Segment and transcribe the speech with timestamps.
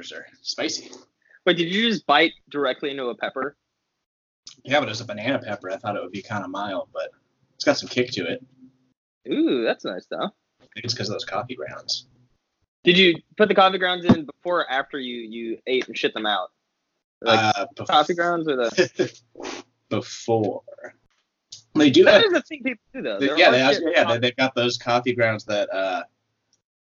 [0.00, 0.90] peppers are spicy.
[1.46, 3.56] Wait, did you just bite directly into a pepper?
[4.64, 5.70] Yeah, but it was a banana pepper.
[5.70, 7.10] I thought it would be kind of mild, but
[7.54, 8.44] it's got some kick to it.
[9.30, 10.24] Ooh, that's nice though.
[10.24, 12.06] I think it's because of those coffee grounds.
[12.84, 16.14] Did you put the coffee grounds in before or after you you ate and shit
[16.14, 16.48] them out?
[17.22, 19.12] Like uh, bef- coffee grounds or the
[19.90, 20.62] before.
[21.74, 23.18] They do that have, is the thing people do though.
[23.20, 26.02] they- yeah, they, yeah, they, they've got those coffee grounds that uh,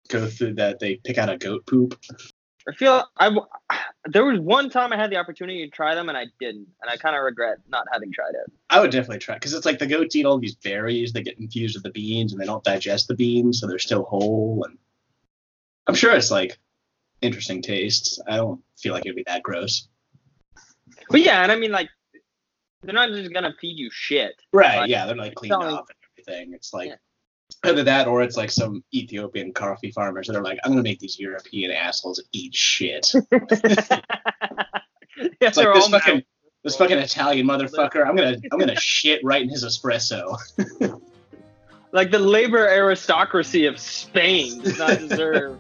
[0.08, 1.98] go through that they pick out a goat poop.
[2.68, 3.34] I feel I
[4.06, 6.90] there was one time I had the opportunity to try them and I didn't, and
[6.90, 8.52] I kind of regret not having tried it.
[8.70, 11.38] I would definitely try because it's like the goats eat all these berries, that get
[11.38, 14.64] infused with the beans, and they don't digest the beans, so they're still whole.
[14.68, 14.78] And
[15.86, 16.58] I'm sure it's like
[17.22, 18.20] interesting tastes.
[18.28, 19.88] I don't feel like it'd be that gross.
[21.10, 21.88] But yeah, and I mean like
[22.82, 24.34] they're not just gonna feed you shit.
[24.52, 24.80] Right?
[24.80, 25.96] Like, yeah, they're like cleaned telling- off and
[26.26, 26.54] everything.
[26.54, 26.96] It's like Yeah.
[27.64, 31.00] Either that or it's like some Ethiopian coffee farmers that are like, I'm gonna make
[31.00, 33.12] these European assholes eat shit.
[33.14, 34.00] yeah,
[35.40, 36.22] It's like this fucking
[36.64, 38.06] this fucking Italian motherfucker.
[38.06, 40.36] I'm gonna I'm gonna shit right in his espresso.
[41.92, 45.58] like the labor aristocracy of Spain does not deserve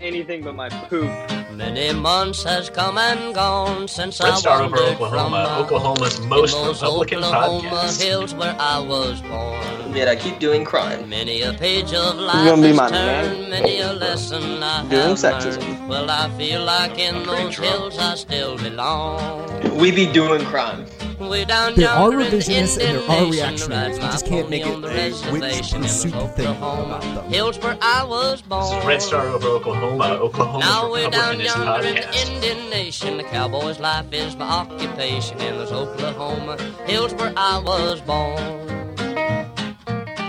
[0.00, 1.10] anything but my poop.
[1.52, 6.54] Many months has come and gone since Red I Star over Oklahoma, from Oklahoma's most
[6.54, 8.02] Republican Oklahoma podcast.
[8.02, 9.94] hills where I was born.
[9.96, 11.08] Yet I keep doing crime.
[11.08, 13.50] Many a page of life gonna be has my turned, man.
[13.50, 15.60] many a lesson I Doing have sexism.
[15.62, 15.88] learned.
[15.88, 19.76] Well, I feel like in those hills I still belong.
[19.78, 20.84] We be doing crime.
[21.18, 23.70] Way down There are yonder in the revisionists and there are Indian reactionaries.
[23.70, 27.30] rides We just can't make it a which reservation in pursuit those thing about them.
[27.30, 28.62] Hills where I was born.
[28.64, 32.14] This is Red Star over Oklahoma, Oklahoma's Now we're down yonder in the.
[32.14, 33.16] Indian Nation.
[33.16, 38.38] The cowboy's life is my occupation in those Oklahoma hills where I was born.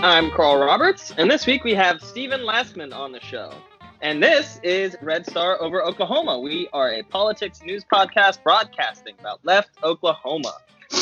[0.02, 3.52] I'm Carl Roberts, and this week we have Stephen Lastman on the show.
[4.00, 6.38] And this is Red Star over Oklahoma.
[6.38, 10.54] We are a politics news podcast broadcasting about left Oklahoma.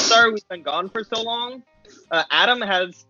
[0.07, 1.63] Sorry we've been gone for so long.
[2.11, 3.07] Uh, Adam has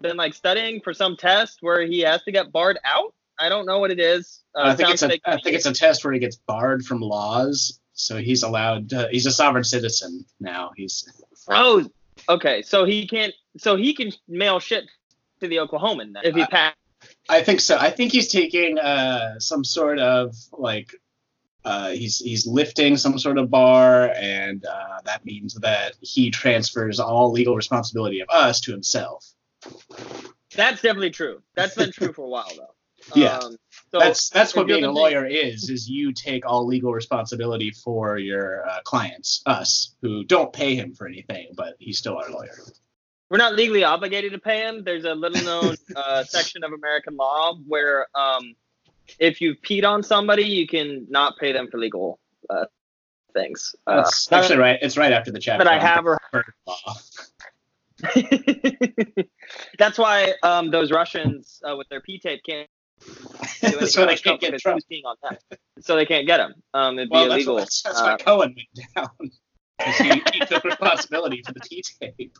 [0.00, 3.14] been like studying for some test where he has to get barred out.
[3.38, 4.42] I don't know what it is.
[4.54, 6.84] Uh, I think it's a like- I think it's a test where he gets barred
[6.84, 8.92] from laws, so he's allowed.
[9.10, 10.72] He's a sovereign citizen now.
[10.76, 11.08] He's
[11.48, 11.88] Oh,
[12.28, 12.62] okay.
[12.62, 13.32] So he can't.
[13.56, 14.84] So he can mail shit
[15.40, 16.76] to the Oklahoman then if he passed.
[17.28, 17.78] I think so.
[17.78, 20.94] I think he's taking uh, some sort of like
[21.64, 27.00] uh, he's he's lifting some sort of bar, and uh, that means that he transfers
[27.00, 29.26] all legal responsibility of us to himself.
[30.54, 31.42] That's definitely true.
[31.54, 32.74] That's been true for a while though.
[33.14, 33.38] Yeah.
[33.38, 33.56] Um,
[33.90, 35.70] so that's that's what being a lawyer is.
[35.70, 40.94] Is you take all legal responsibility for your uh, clients, us, who don't pay him
[40.94, 42.56] for anything, but he's still our lawyer.
[43.30, 44.84] we're not legally obligated to pay him.
[44.84, 48.54] There's a little known uh, section of American law where um,
[49.18, 52.64] if you peed on somebody, you can not pay them for legal uh,
[53.34, 53.74] things.
[53.86, 54.78] Uh, That's actually right.
[54.82, 55.64] It's right after the chapter.
[55.64, 56.18] that I have or.
[59.78, 62.68] That's why um, those Russians uh, with their P tape can't.
[63.60, 63.70] why
[64.06, 64.80] they can't get Trump.
[64.88, 65.36] he was peeing on them.
[65.80, 66.54] So they can't get him.
[66.74, 67.54] Um, it'd be Well, that's, illegal.
[67.54, 69.30] what, that's, that's Uh, why Cohen went down.
[69.98, 72.32] he, he took responsibility for the T tape.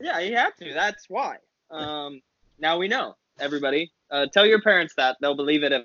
[0.00, 0.72] Yeah, he had to.
[0.74, 1.36] That's why.
[1.70, 2.20] Um,
[2.58, 3.92] now we know, everybody.
[4.10, 5.16] Uh, tell your parents that.
[5.20, 5.82] They'll believe it if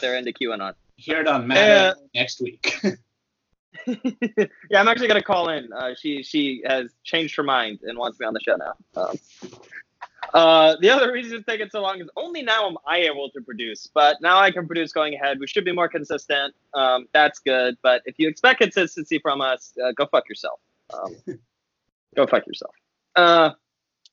[0.00, 0.74] they're into QAnon.
[0.96, 2.80] Hear it on Matt Uh, next week.
[3.86, 4.46] yeah,
[4.80, 5.72] I'm actually gonna call in.
[5.72, 9.00] Uh, she she has changed her mind and wants me on the show now.
[9.00, 9.18] Um,
[10.34, 13.40] uh, the other reason it's taking so long is only now am I able to
[13.40, 15.38] produce, but now I can produce going ahead.
[15.38, 16.54] We should be more consistent.
[16.74, 17.76] Um, that's good.
[17.82, 20.60] But if you expect consistency from us, uh, go fuck yourself.
[20.94, 21.16] Um,
[22.16, 22.74] go fuck yourself.
[23.14, 23.50] Uh,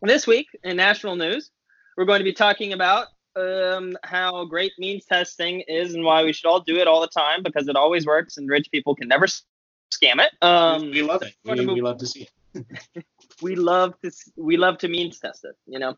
[0.01, 1.51] this week in national news,
[1.95, 6.33] we're going to be talking about um, how great means testing is and why we
[6.33, 9.07] should all do it all the time because it always works and rich people can
[9.07, 10.31] never scam it.
[10.41, 11.33] Um, we love it.
[11.43, 13.05] We, we love to see it.
[13.41, 15.55] we love to we love to means test it.
[15.67, 15.95] You know.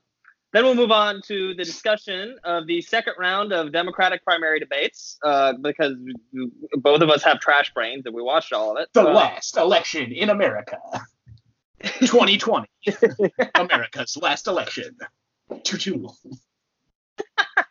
[0.53, 5.17] Then we'll move on to the discussion of the second round of Democratic primary debates
[5.23, 5.93] uh, because
[6.33, 8.89] we- both of us have trash brains and we watched all of it.
[8.91, 10.77] The Uh, last election in America.
[12.01, 12.67] 2020.
[13.55, 14.97] America's last election.
[15.63, 16.09] Choo choo.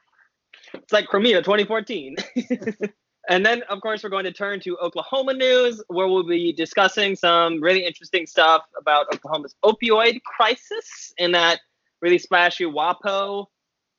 [0.90, 2.16] It's like Crimea 2014.
[3.28, 7.14] and then, of course, we're going to turn to Oklahoma news, where we'll be discussing
[7.14, 11.60] some really interesting stuff about Oklahoma's opioid crisis and that
[12.02, 13.46] really splashy WAPO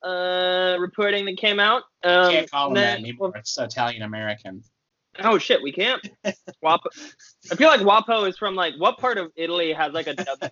[0.02, 1.84] uh, reporting that came out.
[2.04, 3.32] Um, Can't call them that anymore.
[3.36, 4.62] It's Italian American.
[5.20, 6.06] Oh shit, we can't.
[6.64, 6.80] WAPO.
[7.50, 10.50] I feel like WAPO is from like what part of Italy has like a W?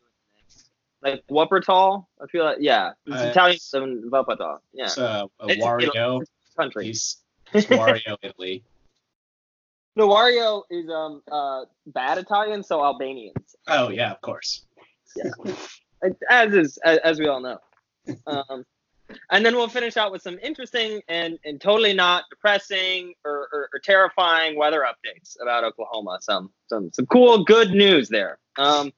[1.04, 1.20] In the name?
[1.28, 2.06] Like Wuppertal?
[2.22, 4.58] I feel like yeah, it's Uh, Italian than Wuppertal.
[4.72, 6.24] Yeah, It's uh, a It's Wario.
[6.56, 6.86] country.
[6.86, 7.18] He's
[7.52, 8.64] it's Wario Italy.
[9.96, 14.66] No, Wario is um uh bad Italian, so Albanians, Oh yeah, of course.
[15.16, 15.30] Yeah,
[16.28, 17.58] as is as, as we all know.
[18.26, 18.64] Um,
[19.30, 23.68] and then we'll finish out with some interesting and, and totally not depressing or, or,
[23.74, 26.18] or terrifying weather updates about Oklahoma.
[26.22, 28.38] Some some some cool good news there.
[28.58, 28.92] Um,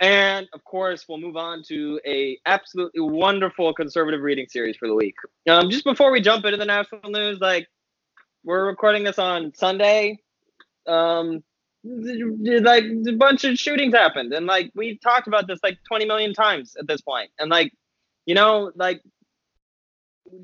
[0.00, 4.94] and of course, we'll move on to a absolutely wonderful conservative reading series for the
[4.94, 5.14] week.
[5.48, 7.68] Um, just before we jump into the national news, like
[8.44, 10.18] we're recording this on Sunday.
[10.86, 11.42] Um,
[11.84, 16.32] like a bunch of shootings happened, and like we talked about this like 20 million
[16.32, 17.72] times at this point, and like
[18.26, 19.02] you know, like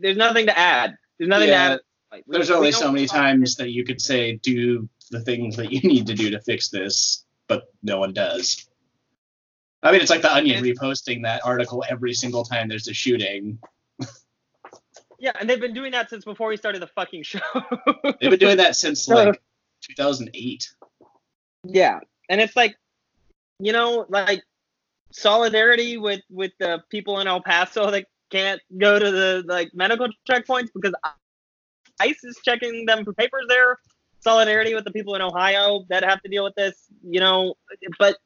[0.00, 0.96] there's nothing to add.
[1.18, 1.80] There's nothing Yeah, to add.
[2.10, 5.56] Like, we- There's we only so many times that you could say do the things
[5.56, 8.68] that you need to do to fix this, but no one does.
[9.82, 13.58] I mean, it's like the Onion reposting that article every single time there's a shooting.
[15.20, 17.40] Yeah, and they've been doing that since before we started the fucking show.
[18.20, 19.40] They've been doing that since like
[19.82, 20.72] 2008.
[21.64, 21.98] Yeah,
[22.28, 22.76] and it's like,
[23.58, 24.42] you know, like
[25.10, 30.08] solidarity with with the people in El Paso that can't go to the like medical
[30.30, 30.94] checkpoints because
[32.00, 33.76] ICE is checking them for papers there.
[34.20, 37.54] Solidarity with the people in Ohio that have to deal with this, you know,
[37.98, 38.16] but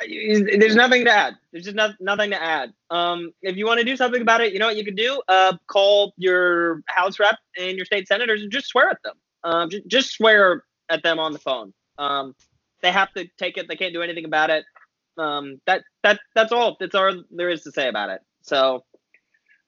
[0.00, 1.34] there's nothing to add.
[1.52, 2.72] There's just not, nothing to add.
[2.90, 5.20] Um, if you want to do something about it, you know what you can do?
[5.28, 9.14] Uh, call your House rep and your state senators and just swear at them.
[9.44, 11.72] Um, just, just swear at them on the phone.
[11.98, 12.34] Um,
[12.82, 13.68] they have to take it.
[13.68, 14.64] They can't do anything about it.
[15.18, 16.76] Um, that that that's all.
[16.80, 18.20] That's all there is to say about it.
[18.42, 18.84] So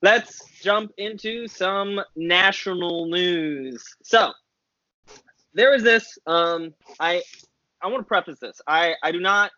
[0.03, 3.85] let's jump into some national news.
[4.03, 4.33] So
[5.53, 6.19] there is this.
[6.27, 7.23] Um, I
[7.83, 8.61] I want to preface this.
[8.67, 9.51] I I do not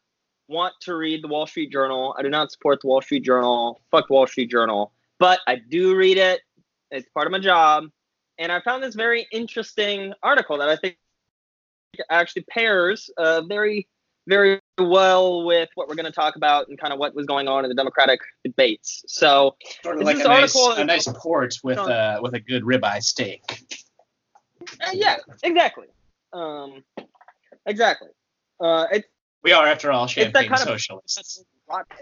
[0.48, 2.14] want to read the Wall Street Journal.
[2.18, 3.80] I do not support the Wall Street Journal.
[3.90, 4.92] Fuck Wall Street Journal.
[5.18, 6.40] But I do read it.
[6.90, 7.84] It's part of my job.
[8.38, 10.96] And I found this very interesting article that I think
[12.10, 13.88] actually pairs uh, very,
[14.26, 17.48] very well with what we're going to talk about and kind of what was going
[17.48, 19.02] on in the Democratic debates.
[19.08, 22.18] So, Sort of This like is a an nice, article- a nice port with uh,
[22.22, 23.40] with a good ribeye steak.
[24.86, 25.86] uh, yeah, exactly.
[26.34, 26.84] Um,
[27.64, 28.08] exactly.
[28.60, 29.08] Uh, it's
[29.46, 31.44] We are, after all, champagne kind socialists.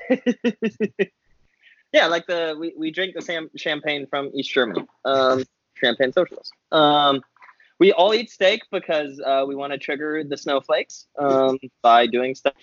[1.93, 4.87] yeah, like the we, we drink the sam- champagne from East Germany.
[5.05, 5.45] Um,
[5.75, 6.53] champagne socialists.
[6.73, 7.21] Um,
[7.79, 12.35] we all eat steak because uh, we want to trigger the snowflakes um, by doing
[12.35, 12.55] stuff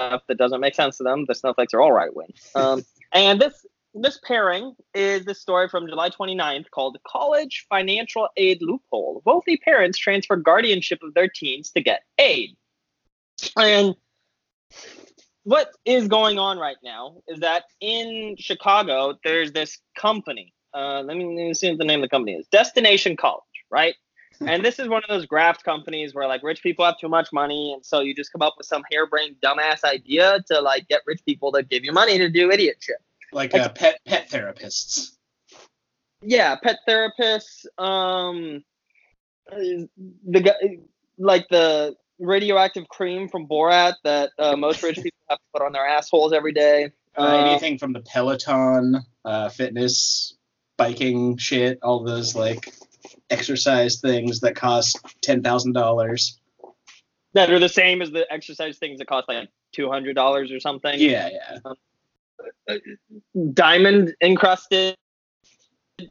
[0.00, 1.24] that doesn't make sense to them.
[1.28, 2.34] The snowflakes are all right wing.
[2.56, 3.64] Um, and this
[3.94, 9.22] this pairing is this story from July 29th called College Financial Aid Loophole.
[9.24, 12.56] Wealthy parents transfer guardianship of their teens to get aid.
[13.56, 13.94] And
[15.44, 20.52] what is going on right now is that in Chicago, there's this company.
[20.74, 23.44] Uh, let, me, let me see what the name of the company is Destination College,
[23.70, 23.94] right?
[24.40, 27.32] and this is one of those graft companies where like rich people have too much
[27.32, 31.02] money, and so you just come up with some harebrained dumbass idea to like get
[31.06, 32.96] rich people to give you money to do idiot shit.
[33.32, 35.12] Like uh, pet pet therapists.
[36.22, 37.66] Yeah, pet therapists.
[37.78, 38.64] Um,
[39.48, 40.54] the guy,
[41.18, 45.72] like the radioactive cream from Borat that uh, most rich people have to put on
[45.72, 46.90] their assholes every day.
[47.16, 50.34] Uh, Uh, anything from the Peloton, uh, fitness,
[50.76, 52.72] biking shit, all those like
[53.30, 56.38] exercise things that cost ten thousand dollars.
[57.34, 60.60] that are the same as the exercise things that cost like two hundred dollars or
[60.60, 60.98] something.
[60.98, 61.30] Yeah,
[62.68, 62.76] yeah.
[63.52, 64.96] diamond encrusted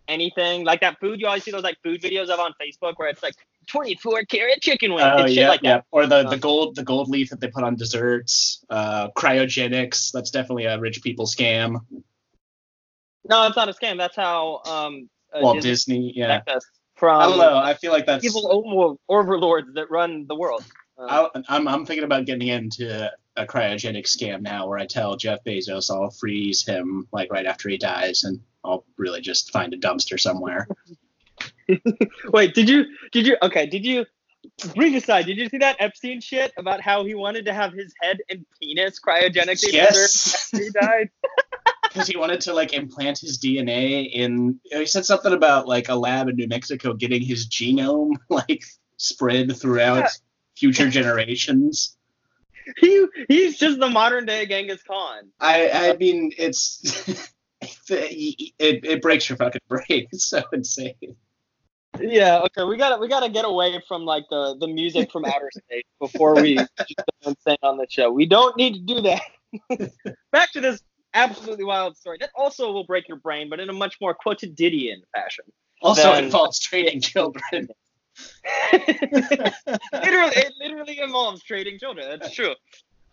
[0.07, 3.07] anything like that food you always see those like food videos of on facebook where
[3.07, 3.35] it's like
[3.67, 5.75] 24 karat chicken wing Oh and shit yeah, like yeah.
[5.77, 8.63] that Or the, the Um, gold the gold leaf that they put on desserts.
[8.69, 10.11] Uh, cryogenics.
[10.11, 11.79] That's definitely a rich people scam.
[13.27, 16.13] no it's not a scam that's how um uh, Walt Disney Disney.
[16.15, 16.41] Yeah.
[16.95, 17.57] from I don't know.
[17.57, 18.23] I feel like that's.
[18.23, 20.63] evil over- overlords that run the world
[20.97, 25.17] Um, I, I'm I'm thinking about getting into a cryogenic scam now, where I tell
[25.17, 29.73] Jeff Bezos I'll freeze him like right after he dies, and I'll really just find
[29.73, 30.67] a dumpster somewhere.
[32.31, 34.05] wait did you did you okay did you
[34.75, 37.91] Bring aside, did you see that Epstein shit about how he wanted to have his
[37.99, 40.49] head and penis cryogenically preserved Yes.
[40.51, 41.09] he died?
[41.83, 44.59] because he wanted to like implant his DNA in.
[44.65, 48.61] He said something about like a lab in New Mexico getting his genome like
[48.97, 50.07] spread throughout Yeah.
[50.55, 51.97] future generations.
[52.77, 55.23] He he's just the modern day Genghis Khan.
[55.39, 56.83] I I mean it's
[57.89, 60.05] it, it breaks your fucking brain.
[60.11, 61.15] It's so insane.
[61.99, 65.49] Yeah, okay, we gotta we gotta get away from like the the music from outer
[65.57, 68.11] space before we just go insane on the show.
[68.11, 69.91] We don't need to do that.
[70.31, 70.81] Back to this
[71.13, 72.17] absolutely wild story.
[72.19, 75.45] That also will break your brain, but in a much more quotidian fashion.
[75.81, 77.69] Also Then- involves trading children.
[78.73, 82.07] literally, it literally involves trading children.
[82.09, 82.53] That's true.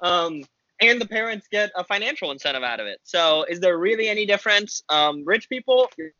[0.01, 0.45] Um,
[0.81, 2.99] and the parents get a financial incentive out of it.
[3.03, 4.83] So, is there really any difference?
[4.89, 6.13] Um, rich people, you're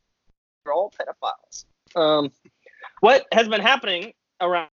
[0.73, 1.65] all pedophiles.
[1.97, 2.31] Um,
[3.01, 4.69] what has been happening around,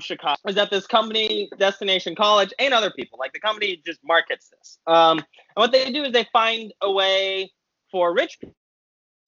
[0.00, 4.50] Chicago is that this company, Destination College, and other people, like the company, just markets
[4.50, 4.78] this.
[4.86, 7.52] Um, and what they do is they find a way
[7.90, 8.38] for rich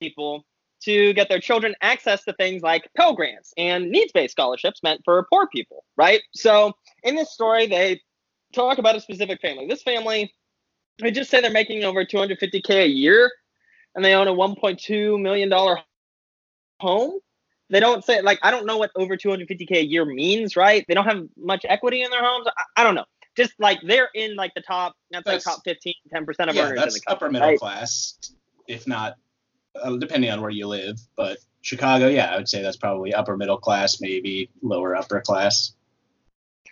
[0.00, 0.44] people
[0.82, 5.26] to get their children access to things like Pell Grants and needs-based scholarships meant for
[5.30, 6.20] poor people, right?
[6.34, 8.00] So in this story, they
[8.54, 9.66] talk about a specific family.
[9.66, 10.32] This family,
[11.00, 13.30] they just say they're making over 250k a year,
[13.94, 15.78] and they own a 1.2 million dollar
[16.80, 17.18] home.
[17.68, 20.84] They don't say like I don't know what over 250k a year means, right?
[20.86, 22.46] They don't have much equity in their homes.
[22.46, 23.04] I, I don't know.
[23.36, 26.56] Just like they're in like the top, that's, That's- like top 15, 10 percent of
[26.56, 27.58] yeah, earners that's the country, upper middle right?
[27.58, 28.18] class,
[28.66, 29.16] if not,
[29.82, 30.98] uh, depending on where you live.
[31.16, 35.72] But Chicago, yeah, I would say that's probably upper middle class, maybe lower upper class.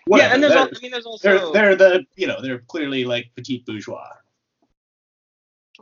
[0.07, 3.31] Yeah, and there's I mean there's also they're, they're the you know they're clearly like
[3.35, 4.09] petite bourgeois.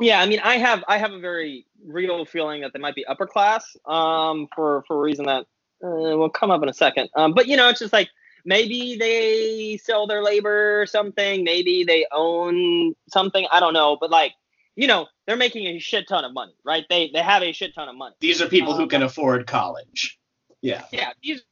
[0.00, 3.04] Yeah, I mean, I have I have a very real feeling that they might be
[3.06, 5.44] upper class, um, for for a reason that
[5.84, 7.10] uh, will come up in a second.
[7.14, 8.08] Um, but you know, it's just like
[8.44, 14.10] maybe they sell their labor or something, maybe they own something, I don't know, but
[14.10, 14.32] like,
[14.76, 16.84] you know, they're making a shit ton of money, right?
[16.88, 18.14] They they have a shit ton of money.
[18.20, 20.18] These are people who Um, can afford college.
[20.62, 20.84] Yeah.
[20.90, 21.42] Yeah, these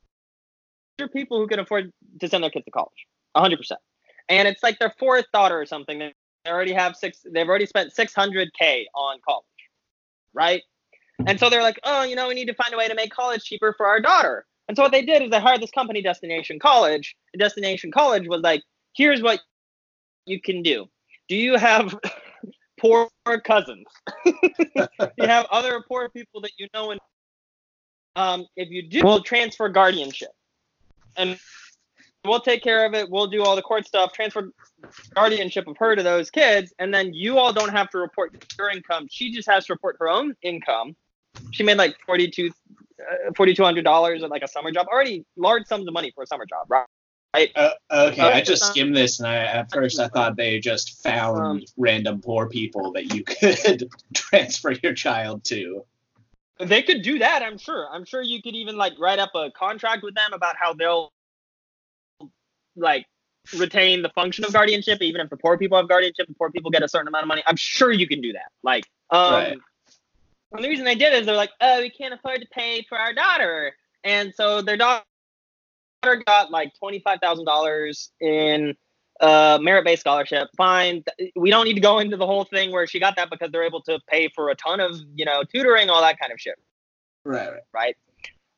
[1.00, 3.06] are people who can afford to send their kids to college,
[3.36, 3.80] hundred percent.
[4.28, 6.12] And it's like their fourth daughter or something.
[6.44, 7.18] They already have six.
[7.24, 9.44] They've already spent six hundred k on college,
[10.32, 10.62] right?
[11.26, 13.10] And so they're like, oh, you know, we need to find a way to make
[13.10, 14.46] college cheaper for our daughter.
[14.68, 17.14] And so what they did is they hired this company, Destination College.
[17.34, 18.62] And Destination College was like,
[18.94, 19.40] here's what
[20.24, 20.86] you can do.
[21.28, 21.94] Do you have
[22.80, 23.08] poor
[23.44, 23.86] cousins?
[24.24, 27.00] you have other poor people that you know and
[28.16, 30.30] um, if you do, we'll transfer guardianship,
[31.16, 31.38] and
[32.24, 33.10] we'll take care of it.
[33.10, 34.50] We'll do all the court stuff, transfer
[35.14, 38.70] guardianship of her to those kids, and then you all don't have to report your
[38.70, 39.06] income.
[39.10, 40.96] She just has to report her own income.
[41.52, 42.50] She made like forty two,
[43.00, 44.86] uh, forty two hundred dollars at like a summer job.
[44.88, 46.86] Already large sums of money for a summer job, right?
[47.54, 51.38] Uh, okay, I just skimmed this, and I, at first I thought they just found
[51.38, 53.22] Um, random poor people that you
[53.64, 55.84] could transfer your child to.
[56.58, 57.88] They could do that, I'm sure.
[57.90, 61.12] I'm sure you could even like write up a contract with them about how they'll
[62.76, 63.06] like
[63.56, 66.70] retain the function of guardianship, even if the poor people have guardianship, the poor people
[66.70, 67.42] get a certain amount of money.
[67.46, 68.52] I'm sure you can do that.
[68.62, 69.58] Like, um, Right.
[70.52, 72.98] and the reason they did is they're like, oh, we can't afford to pay for
[72.98, 73.74] our daughter,
[74.04, 75.04] and so their daughter
[76.26, 78.76] got like twenty five thousand dollars in
[79.20, 80.48] uh, merit-based scholarship.
[80.56, 81.04] Fine,
[81.36, 83.64] we don't need to go into the whole thing where she got that because they're
[83.64, 86.58] able to pay for a ton of you know tutoring, all that kind of shit,
[87.24, 87.62] Right, right.
[87.72, 87.96] right?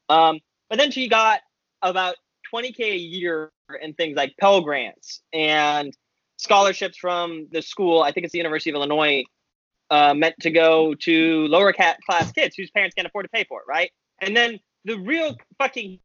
[0.09, 1.41] Um, but then she got
[1.83, 2.17] about
[2.53, 5.97] 20k a year in things like Pell grants and
[6.37, 8.03] scholarships from the school.
[8.03, 9.25] I think it's the University of Illinois,
[9.91, 13.45] uh, meant to go to lower cat class kids whose parents can't afford to pay
[13.45, 13.91] for it, right?
[14.21, 16.01] And then the real fucking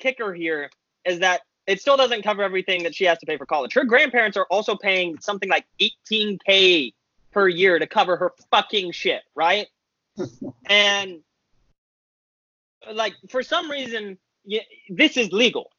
[0.00, 0.70] kicker here
[1.04, 3.72] is that it still doesn't cover everything that she has to pay for college.
[3.72, 6.92] Her grandparents are also paying something like 18k
[7.30, 9.68] per year to cover her fucking shit, right?
[10.66, 11.20] and
[12.92, 14.18] like for some reason,
[14.88, 15.70] this is legal.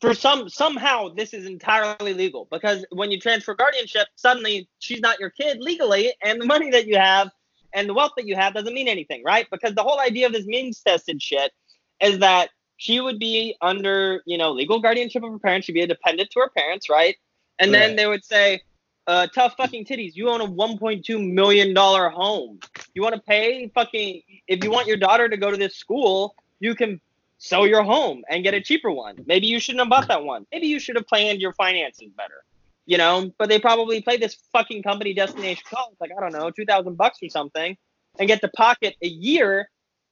[0.00, 5.20] For some somehow this is entirely legal because when you transfer guardianship, suddenly she's not
[5.20, 7.30] your kid legally, and the money that you have
[7.72, 9.46] and the wealth that you have doesn't mean anything, right?
[9.50, 11.52] Because the whole idea of this means tested shit
[12.00, 15.66] is that she would be under, you know, legal guardianship of her parents.
[15.66, 17.16] She'd be a dependent to her parents, right?
[17.58, 18.60] And then they would say,
[19.06, 20.12] uh, tough fucking titties.
[20.14, 22.58] You own a 1.2 million dollar home.
[22.94, 26.34] You want to pay fucking if you want your daughter to go to this school,
[26.60, 27.00] you can
[27.42, 29.16] sell your home and get a cheaper one.
[29.26, 30.46] Maybe you shouldn't have bought that one.
[30.52, 32.44] Maybe you should have planned your finances better.
[32.86, 36.50] You know, but they probably play this fucking company destination college, like I don't know,
[36.50, 37.76] two thousand bucks or something,
[38.18, 39.68] and get to pocket a year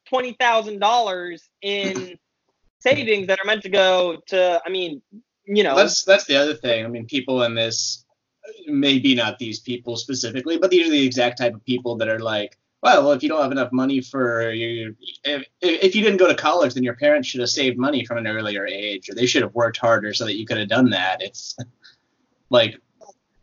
[0.08, 2.18] twenty thousand dollars in
[2.80, 4.62] savings that are meant to go to.
[4.64, 5.02] I mean,
[5.46, 6.84] you know, That's that's the other thing.
[6.84, 8.04] I mean, people in this,
[8.66, 12.20] maybe not these people specifically, but these are the exact type of people that are
[12.20, 16.18] like, well, well if you don't have enough money for you, if, if you didn't
[16.18, 19.14] go to college, then your parents should have saved money from an earlier age, or
[19.14, 21.22] they should have worked harder so that you could have done that.
[21.22, 21.56] It's
[22.50, 22.80] like,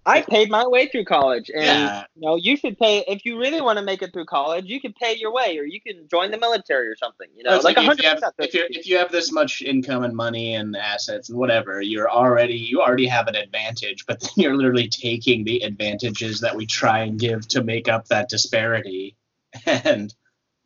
[0.07, 2.03] I paid my way through college, and Yeah.
[2.15, 4.65] you know, you should pay if you really want to make it through college.
[4.65, 7.27] You can pay your way, or you can join the military or something.
[7.35, 9.61] You know, it's like like, if, you have, if, you're, if you have this much
[9.61, 14.21] income and money and assets and whatever, you're already you already have an advantage, but
[14.21, 18.29] then you're literally taking the advantages that we try and give to make up that
[18.29, 19.17] disparity.
[19.65, 20.13] And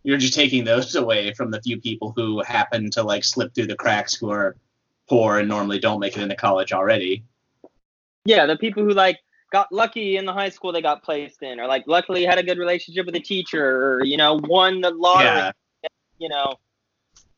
[0.04, 3.68] You're just taking those away from the few people who happen to like slip through
[3.68, 4.56] the cracks who are
[5.08, 7.24] poor and normally don't make it into college already.
[8.26, 9.20] Yeah, the people who like
[9.52, 12.44] got lucky in the high school they got placed in, or like luckily had a
[12.44, 15.26] good relationship with a teacher, or you know won the lottery.
[15.26, 15.52] Yeah.
[16.18, 16.56] You know,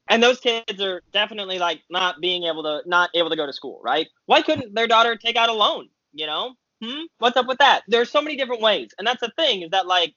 [0.09, 3.53] and those kids are definitely like not being able to not able to go to
[3.53, 4.07] school, right?
[4.25, 5.89] Why couldn't their daughter take out a loan?
[6.13, 7.03] You know, hmm?
[7.17, 7.81] What's up with that?
[7.87, 10.13] There's so many different ways, and that's the thing is that like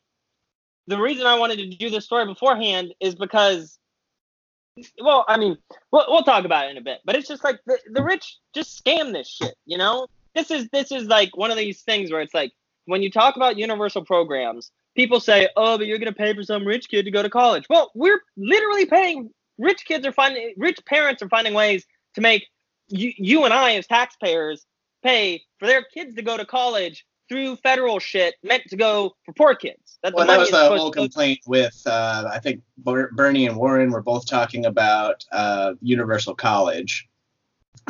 [0.86, 3.78] the reason I wanted to do this story beforehand is because.
[5.00, 5.56] Well, I mean,
[5.90, 8.36] we'll, we'll talk about it in a bit, but it's just like the, the rich
[8.54, 10.06] just scam this shit, you know?
[10.36, 12.52] this is this is like one of these things where it's like
[12.84, 16.64] when you talk about universal programs, people say, "Oh, but you're gonna pay for some
[16.64, 19.30] rich kid to go to college." Well, we're literally paying.
[19.58, 20.52] Rich kids are finding.
[20.56, 22.46] Rich parents are finding ways to make
[22.88, 24.66] you, you and I, as taxpayers,
[25.02, 29.32] pay for their kids to go to college through federal shit meant to go for
[29.32, 29.98] poor kids.
[30.02, 33.90] That Well, that was the whole to complaint with uh, I think Bernie and Warren
[33.90, 37.08] were both talking about uh, universal college,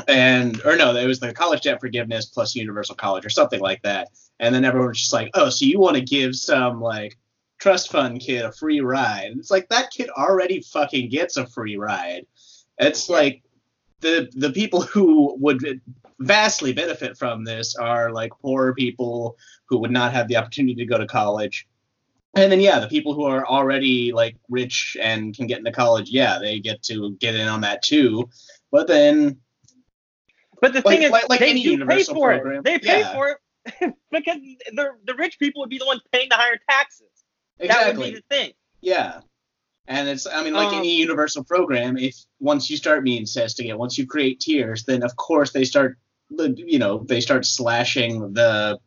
[0.09, 3.83] and or no, it was the college debt forgiveness plus universal college or something like
[3.83, 4.09] that.
[4.39, 7.17] And then everyone was just like, oh, so you want to give some like
[7.59, 9.29] trust fund kid a free ride?
[9.31, 12.27] And it's like that kid already fucking gets a free ride.
[12.79, 13.43] It's like
[14.01, 15.81] the the people who would
[16.21, 19.37] vastly benefit from this are like poor people
[19.69, 21.67] who would not have the opportunity to go to college.
[22.35, 26.11] And then yeah, the people who are already like rich and can get into college,
[26.11, 28.29] yeah, they get to get in on that too.
[28.71, 29.39] But then
[30.61, 32.59] But the Like- thing is, like- like they any do pay for program.
[32.61, 32.65] it.
[32.65, 33.13] They pay Yeah.
[33.15, 33.39] for it
[34.11, 34.39] because
[34.73, 37.09] the the rich people would be the ones paying the higher taxes.
[37.59, 38.53] That would be the thing.
[38.81, 39.21] yeah.
[39.89, 43.69] And it's I mean like Um, any universal program, if once you start means testing
[43.69, 48.33] it, once you create tiers, then of course they start you know, they start slashing
[48.33, 48.79] the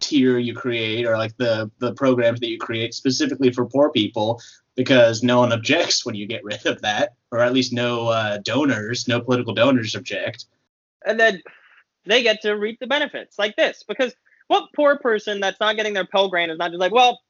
[0.00, 4.40] tier you create or like the the programs that you create specifically for poor people
[4.76, 8.36] because no one objects when you get rid of that or at least no uh,
[8.38, 10.44] donors no political donors object
[11.06, 11.40] and then
[12.04, 14.14] they get to reap the benefits like this because
[14.48, 17.20] what poor person that's not getting their Pell Grant is not just like, well,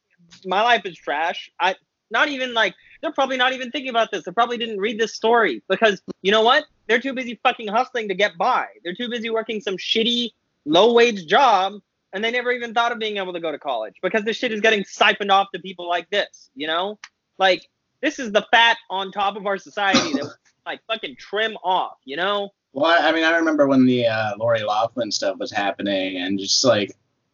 [0.44, 1.50] my life is trash.
[1.60, 1.76] I
[2.10, 4.24] not even like they're probably not even thinking about this.
[4.24, 6.64] They probably didn't read this story because you know what?
[6.86, 8.66] They're too busy fucking hustling to get by.
[8.82, 10.30] They're too busy working some shitty
[10.64, 11.74] low wage job
[12.14, 14.52] and they never even thought of being able to go to college because this shit
[14.52, 16.98] is getting siphoned off to people like this, you know?
[17.36, 17.68] Like
[18.00, 22.16] this is the fat on top of our society that like fucking trim off, you
[22.16, 22.48] know?
[22.72, 26.64] well i mean i remember when the uh, lori loughlin stuff was happening and just
[26.64, 26.90] like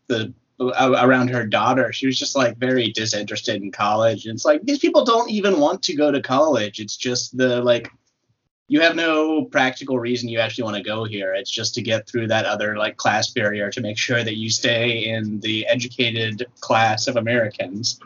[0.06, 0.30] the
[0.60, 1.90] Uh, around her daughter.
[1.90, 4.26] She was just like very disinterested in college.
[4.26, 6.80] And it's like these people don't even want to go to college.
[6.80, 7.90] It's just the like
[8.68, 11.32] you have no practical reason you actually want to go here.
[11.32, 14.50] It's just to get through that other like class barrier to make sure that you
[14.50, 17.98] stay in the educated class of americans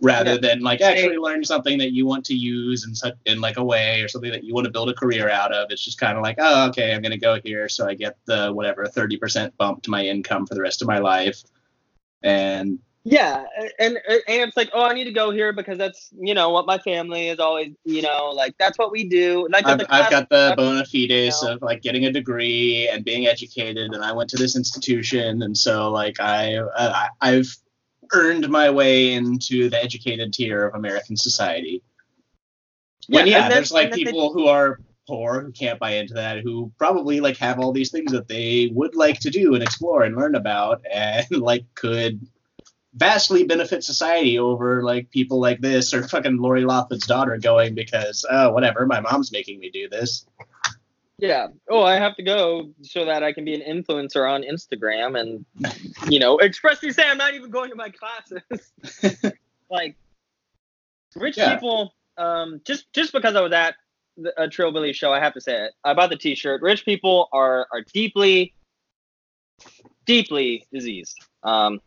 [0.00, 0.38] rather Yeah.
[0.38, 3.64] than like actually learn something that you want to use in such in like a
[3.64, 5.70] way or something that you want to build a career out of.
[5.72, 8.16] It's just kind of like oh okay i'm going to go here so i get
[8.26, 11.42] the whatever 30% bump to my income for the rest of my life
[12.22, 13.44] and Yeah,
[13.78, 16.66] and and it's like, oh, I need to go here because that's you know what
[16.66, 19.48] my family is always, you know, like that's what we do.
[19.50, 21.54] Like I've, the I've got the bona fides know.
[21.54, 25.56] of like getting a degree and being educated, and I went to this institution, and
[25.56, 26.68] so like I uh,
[27.20, 27.56] I- I've
[28.12, 31.82] earned my way into the educated tier of American society.
[33.08, 34.78] When Yeah, yeah, there's like then they- people who are
[35.10, 38.70] poor who can't buy into that, who probably like have all these things that they
[38.72, 42.20] would like to do and explore and learn about, and like could
[42.94, 48.24] vastly benefit society over like people like this or fucking Lori Loughlin's daughter going because
[48.30, 50.26] oh whatever my mom's making me do this.
[51.18, 51.48] Yeah.
[51.68, 55.44] Oh, I have to go so that I can be an influencer on Instagram and
[56.10, 58.72] you know expressly say I'm not even going to my classes.
[59.70, 59.96] like
[61.16, 61.54] rich Yeah.
[61.54, 63.74] people, um, just just because I was at
[64.36, 65.72] a Trillbilly show, I have to say it.
[65.84, 66.62] I bought the T-shirt.
[66.62, 68.54] Rich people are are deeply,
[70.06, 71.16] deeply diseased.
[71.42, 71.80] Um,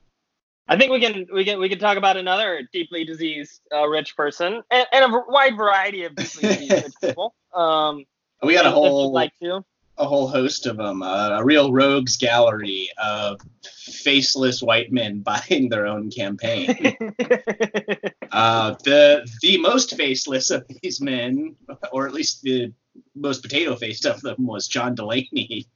[0.67, 4.15] I think we can we can we can talk about another deeply diseased uh, rich
[4.15, 7.35] person and, and a wide variety of deeply diseased rich people.
[7.53, 8.05] Um,
[8.41, 9.63] We got a whole like to.
[9.97, 15.69] A whole host of them, uh, a real rogues gallery of faceless white men buying
[15.69, 16.95] their own campaign.
[18.31, 21.55] uh, the the most faceless of these men,
[21.91, 22.73] or at least the
[23.15, 25.67] most potato faced of them, was John Delaney.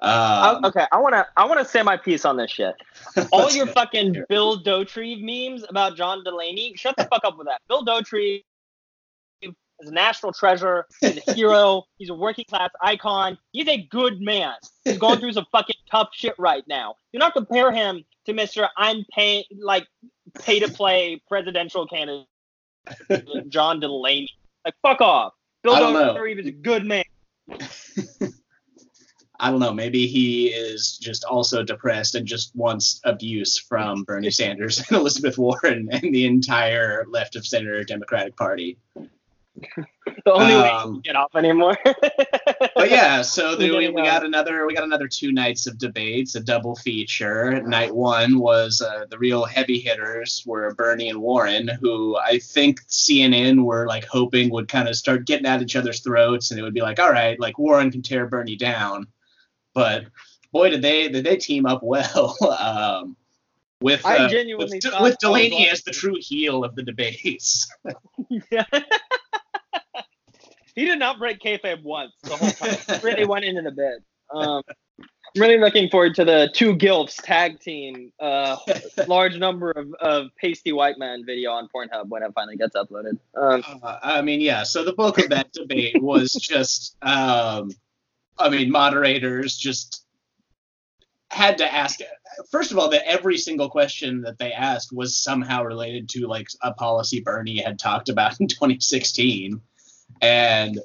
[0.00, 2.74] I- Um, okay, I wanna I wanna say my piece on this shit.
[3.32, 4.24] All your fucking.
[4.28, 7.60] Bill Dauterive memes about John Delaney, shut the fuck up with that.
[7.68, 8.44] Bill Dauterive
[9.80, 10.86] is a national treasure.
[11.00, 11.84] He's a hero.
[11.98, 13.38] He's a working class icon.
[13.52, 14.54] He's a good man.
[14.84, 16.96] He's going through some fucking tough shit right now.
[17.12, 19.86] Do not compare him to Mister I'm paying like
[20.38, 22.26] pay to play presidential candidate
[23.48, 24.28] John Delaney.
[24.64, 25.34] Like, fuck off.
[25.62, 26.10] Bill don't know.
[26.10, 27.04] O'Reilly is a good man.
[29.40, 29.72] I don't know.
[29.72, 35.36] Maybe he is just also depressed and just wants abuse from Bernie Sanders and Elizabeth
[35.36, 38.78] Warren and the entire left of center Democratic Party.
[40.24, 41.76] The only way Um, to get off anymore.
[42.76, 46.34] But yeah, so we, we uh, got another we got another two nights of debates,
[46.34, 47.62] a double feature.
[47.62, 52.82] Night one was uh, the real heavy hitters were Bernie and Warren, who I think
[52.86, 56.64] CNN were like hoping would kind of start getting at each other's throats, and it
[56.64, 59.06] would be like, all right, like Warren can tear Bernie down,
[59.72, 60.06] but
[60.52, 62.36] boy, did they did they team up well.
[62.58, 63.16] um,
[63.80, 67.68] with, uh, with, with Delaney as the true heel of the debates.
[68.50, 68.64] yeah.
[70.74, 73.00] He did not break kayfabe once the whole time.
[73.02, 74.02] Really went into the bit.
[74.32, 74.62] Um,
[75.36, 78.12] I'm really looking forward to the two gilfs tag team.
[78.20, 78.56] Uh,
[79.06, 83.18] large number of, of pasty white man video on Pornhub when it finally gets uploaded.
[83.36, 84.62] Um, Uh, I mean, yeah.
[84.62, 87.70] So the bulk of that debate was just, um,
[88.38, 90.04] I mean, moderators just
[91.30, 92.00] had to ask.
[92.50, 96.48] First of all, that every single question that they asked was somehow related to like
[96.62, 99.60] a policy Bernie had talked about in 2016,
[100.20, 100.78] and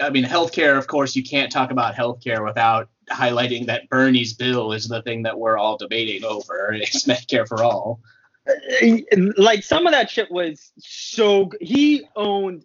[0.00, 0.76] I mean, healthcare.
[0.76, 5.22] Of course, you can't talk about healthcare without highlighting that Bernie's bill is the thing
[5.22, 6.72] that we're all debating over.
[6.80, 8.00] It's Medicare for all.
[9.36, 12.62] like some of that shit was so he owned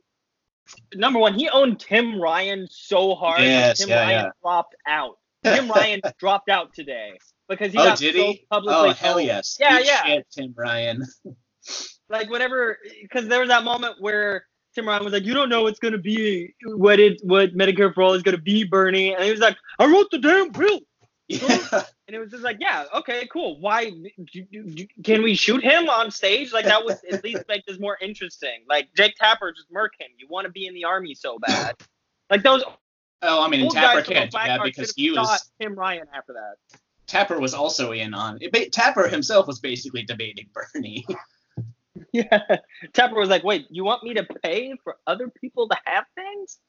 [0.94, 4.32] number one he owned tim ryan so hard Yes, tim yeah, ryan yeah.
[4.42, 8.46] dropped out tim ryan dropped out today because he oh, got did so he?
[8.52, 9.26] publicly Oh, hell owned.
[9.28, 9.58] yes.
[9.60, 11.04] yeah Eat yeah Shit, Tim Ryan.
[12.10, 14.44] like whenever because there was that moment where
[14.80, 17.94] tim ryan was like you don't know what's going to be what it what medicare
[17.94, 20.50] for all is going to be bernie and he was like i wrote the damn
[20.52, 20.80] bill
[21.28, 21.84] Yeah.
[22.08, 23.60] and it was just like, yeah, okay, cool.
[23.60, 26.52] Why do- do- can we shoot him on stage?
[26.52, 28.64] Like that would at least make this more interesting.
[28.68, 30.08] Like Jake Tapper just murk him.
[30.18, 31.76] You want to be in the army so bad.
[32.32, 32.64] Like those
[33.22, 36.56] Oh, I mean, Tapper can't do that because he was Tim Ryan after that.
[37.06, 38.72] Tapper was also in on it.
[38.74, 41.06] Tapper himself was basically debating Bernie.
[42.14, 42.42] Yeah,
[42.94, 46.60] Tapper was like, wait, you want me to pay for other people to have things?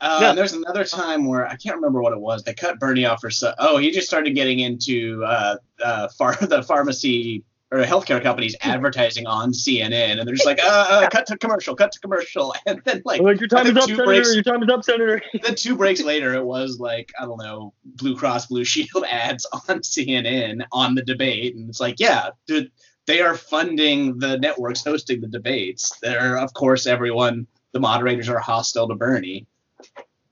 [0.00, 2.42] Uh, and There's another time where I can't remember what it was.
[2.42, 3.52] They cut Bernie off for so.
[3.58, 9.26] Oh, he just started getting into uh, uh, far the pharmacy or healthcare companies advertising
[9.26, 12.80] on CNN, and they're just like, uh, uh, cut to commercial, cut to commercial, and
[12.84, 14.04] then like Like your time is up, Senator.
[14.04, 15.22] breaks- Your time is up, Senator.
[15.42, 19.46] then two breaks later, it was like I don't know, Blue Cross Blue Shield ads
[19.52, 22.72] on CNN on the debate, and it's like, yeah, dude,
[23.10, 25.98] they are funding the networks hosting the debates.
[26.00, 29.46] They're of course everyone, the moderators are hostile to Bernie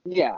[0.05, 0.37] Yeah.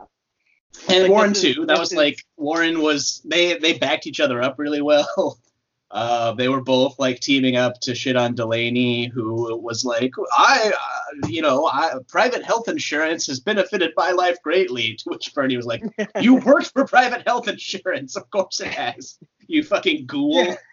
[0.89, 1.65] and Like, Warren is- too.
[1.67, 5.37] That was is- like Warren was they they backed each other up really well.
[5.93, 10.71] Uh, they were both like teaming up to shit on Delaney, who was like, I,
[10.73, 14.95] uh, you know, I, private health insurance has benefited my life greatly.
[14.99, 15.83] To which Bernie was like,
[16.21, 19.19] You worked for private health insurance, of course it has.
[19.47, 20.55] You fucking ghoul.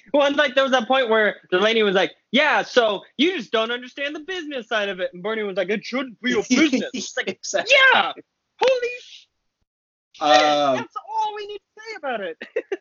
[0.12, 3.70] Well, like there was that point where Delaney was like, "Yeah, so you just don't
[3.70, 6.90] understand the business side of it," and Bernie was like, "It shouldn't be a business."
[6.94, 7.74] It's like, Exactly.
[7.92, 8.12] yeah,
[8.60, 12.36] holy shit, Um, that's all we need to say about it.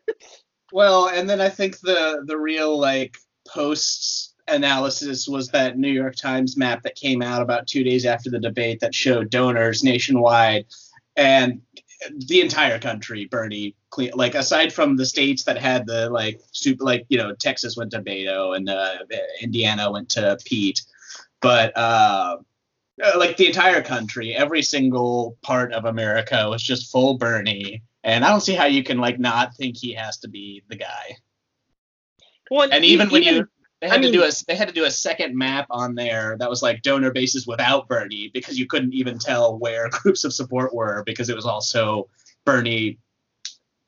[0.71, 3.15] Well, and then I think the the real like
[3.47, 8.31] post analysis was that New York Times map that came out about two days after
[8.31, 10.65] the debate that showed donors nationwide
[11.15, 11.61] and
[12.27, 13.25] the entire country.
[13.25, 17.33] Bernie, cle- like aside from the states that had the like super, like you know
[17.35, 18.97] Texas went to Beto and uh,
[19.41, 20.81] Indiana went to Pete,
[21.41, 22.37] but uh,
[23.03, 27.81] uh, like the entire country, every single part of America was just full Bernie.
[28.03, 30.75] And I don't see how you can like not think he has to be the
[30.75, 31.17] guy.
[32.51, 33.47] Well, And even when you
[33.83, 36.37] they had I to do a they had to do a second map on there
[36.39, 40.33] that was like donor bases without Bernie because you couldn't even tell where groups of
[40.33, 42.07] support were because it was also
[42.45, 42.97] Bernie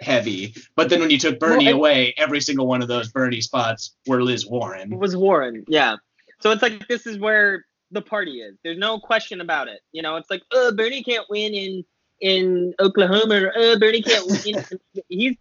[0.02, 0.54] heavy.
[0.76, 3.96] But then when you took Bernie Well, away, every single one of those Bernie spots
[4.06, 4.92] were Liz Warren.
[4.92, 5.96] It was Warren, yeah.
[6.42, 8.58] So it's like this is where the party is.
[8.66, 9.80] There's no question about it.
[9.94, 11.86] You know, it's like, oh, Bernie can't win in
[12.20, 14.62] in Oklahoma, or oh, Bernie can't win.
[15.08, 15.38] He's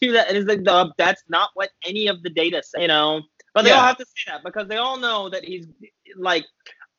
[0.00, 2.82] do that, and it's like, uh, that's not what any of the data say.
[2.82, 3.22] You know,
[3.54, 5.66] but they all have to say that because they all know that he's
[6.16, 6.44] like.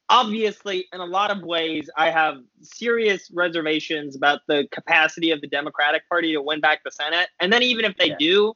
[0.09, 5.47] Obviously, in a lot of ways, I have serious reservations about the capacity of the
[5.47, 7.27] Democratic Party to win back the Senate.
[7.41, 8.15] And then, even if they Yeah.
[8.17, 8.53] do,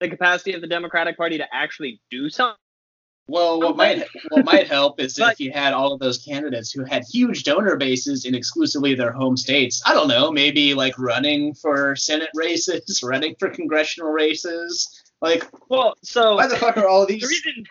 [0.00, 2.58] the capacity of the Democratic Party to actually do something.
[3.28, 6.72] Well, what might what might help is But- if you had all of those candidates
[6.72, 9.82] who had huge donor bases in exclusively their home states.
[9.86, 14.90] I don't know, maybe like running for Senate races, running for congressional races.
[15.20, 17.22] Like, Well, so why the fuck are all the these?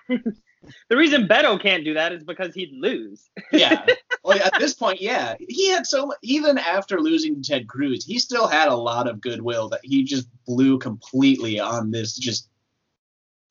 [0.08, 0.24] reason
[0.90, 3.30] the reason Beto can't do that is because he'd lose.
[3.52, 3.86] yeah.
[4.24, 6.14] Well, at this point, yeah, he had so.
[6.22, 10.04] Even after losing to Ted Cruz, he still had a lot of goodwill that he
[10.04, 12.48] just blew completely on this just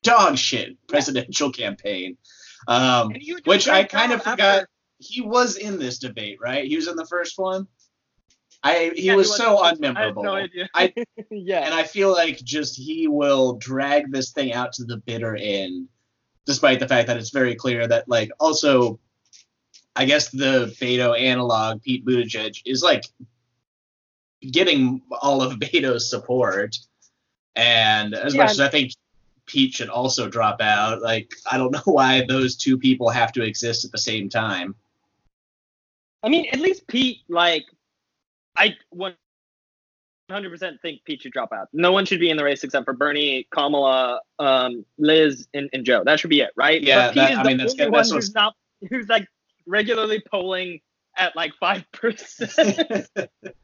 [0.03, 2.17] dog shit presidential campaign.
[2.67, 4.39] Um, And he would do a which I kind of forgot.
[4.39, 6.65] after- He was in this debate, right?
[6.67, 7.67] He was in the first one.
[8.63, 10.23] I he Yeah, was so I unmemorable.
[10.23, 10.69] no idea.
[10.75, 10.93] I-
[11.31, 11.61] yeah.
[11.65, 15.87] and I feel like just he will drag this thing out to the bitter end,
[16.45, 18.99] despite the fact that it's very clear that like also,
[19.95, 23.03] I guess the Beto analog Pete Buttigieg is like
[24.41, 26.77] getting all of Beto's support,
[27.55, 28.91] and as Yeah, much as I think
[29.51, 33.43] Pete should also drop out, like I don't know why those two people have to
[33.43, 34.75] exist at the same time.
[36.23, 37.63] I mean, at least Pete, like,
[38.55, 38.75] I
[40.31, 41.67] 100% think Pete should drop out.
[41.73, 45.83] No one should be in the race except for Bernie, Kamala, um, Liz, and, and
[45.83, 46.03] Joe.
[46.05, 46.81] That should be it, right?
[46.81, 48.55] Yeah, but Pete that- is I the mean, that's only good- one who's not,
[48.89, 49.27] who's like
[49.67, 50.79] regularly polling
[51.17, 53.07] at like five percent.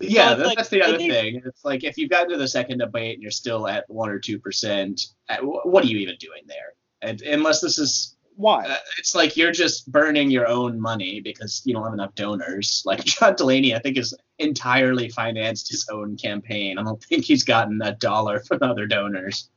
[0.00, 1.42] yeah, it's that, like, that's the other think- thing.
[1.44, 4.18] It's like if you've gotten to the second debate and you're still at one or
[4.18, 5.02] two percent,
[5.42, 6.74] what are you even doing there?
[7.02, 8.66] And unless this is, Why?
[8.66, 12.82] uh, it's like you're just burning your own money because you don't have enough donors.
[12.86, 16.78] Like John Delaney, I think has entirely financed his own campaign.
[16.78, 19.48] I don't think he's gotten a dollar from other donors.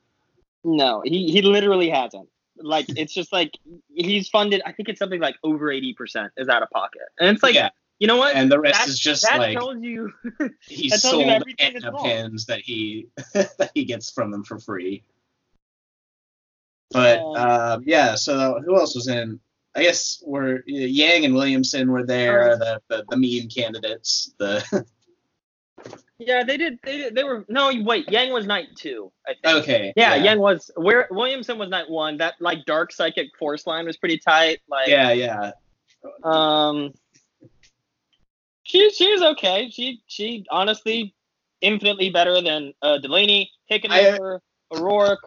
[0.63, 2.29] No, he he literally hasn't.
[2.57, 3.51] Like, it's just like
[3.93, 4.61] he's funded.
[4.65, 7.55] I think it's something like over eighty percent is out of pocket, and it's like,
[7.55, 7.69] yeah,
[8.03, 8.35] you know what?
[8.35, 10.11] and the rest that, is just that like tells you
[10.67, 14.59] he that tells sold everything is pins that he that he gets from them for
[14.59, 15.05] free.
[16.91, 19.39] But Um, um, yeah, so who else was in?
[19.73, 24.33] I guess were Yang and Williamson were there, the the, the mean candidates.
[24.37, 24.85] The
[26.19, 26.79] Yeah, they did.
[26.83, 28.11] They did, they were no wait.
[28.11, 29.13] Yang was night two.
[29.25, 29.63] I think.
[29.63, 32.17] okay, Yeah, Yang was where Williamson was night one.
[32.17, 34.59] That like dark psychic force line was pretty tight.
[34.67, 35.51] Like yeah, yeah.
[36.23, 36.93] um,
[38.73, 39.69] she she was okay.
[39.69, 41.13] She she honestly
[41.61, 45.19] infinitely better than uh, Delaney over O'Rourke.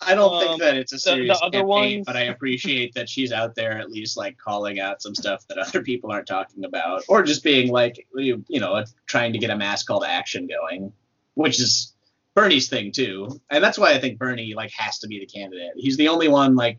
[0.00, 2.94] I don't Um, think that it's a the serious other campaign, ones- but I appreciate
[2.94, 6.26] that she's out there at least like calling out some stuff that other people aren't
[6.26, 10.00] talking about, or just being like, you, you know, trying to get a mass call
[10.00, 10.92] to action going,
[11.34, 11.94] which is
[12.34, 15.72] Bernie's thing too, and that's why I think Bernie like has to be the candidate.
[15.76, 16.78] He's the only one like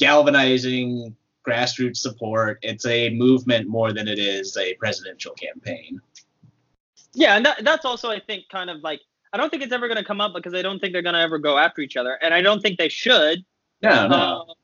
[0.00, 2.58] galvanizing grassroots support.
[2.62, 6.00] It's a movement more than it is a presidential campaign.
[7.12, 9.00] Yeah, and that, that's also I think kind of like
[9.32, 11.14] I don't think it's ever going to come up because I don't think they're going
[11.14, 13.44] to ever go after each other, and I don't think they should.
[13.82, 14.16] No, no.
[14.16, 14.54] Uh,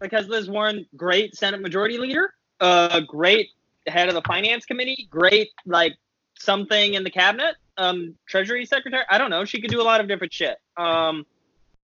[0.00, 3.50] because Liz Warren, great Senate Majority Leader, uh, great
[3.86, 5.94] head of the Finance Committee, great like
[6.38, 9.04] something in the cabinet, um, Treasury Secretary.
[9.10, 9.44] I don't know.
[9.44, 10.56] She could do a lot of different shit.
[10.76, 11.24] Um,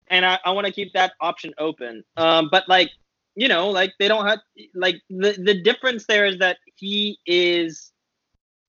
[0.07, 2.03] and I, I want to keep that option open.
[2.17, 2.91] Um, but like
[3.35, 4.39] you know, like they don't have
[4.75, 7.91] like the the difference there is that he is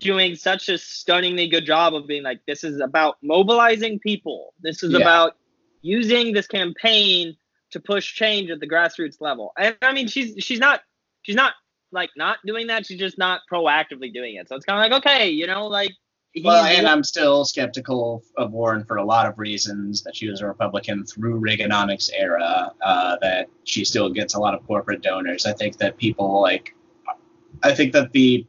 [0.01, 4.55] doing such a stunningly good job of being like this is about mobilizing people.
[4.61, 5.01] This is Yeah.
[5.01, 5.37] about
[5.83, 7.37] using this campaign
[7.71, 9.53] to push change at the grassroots level.
[9.59, 10.81] And I mean, she's she's not
[11.23, 11.55] she's not
[11.93, 12.87] like not doing that.
[12.87, 14.49] She's just not proactively doing it.
[14.49, 15.93] So it's kind of like okay, you know, like
[16.43, 20.03] Well, and I'm still skeptical of Warren for a lot of reasons.
[20.03, 22.73] That she was a Republican through Reaganomics era.
[22.83, 25.47] Uh, that she still gets a lot of corporate donors.
[25.47, 26.75] I think that people like,
[27.63, 28.47] I think that the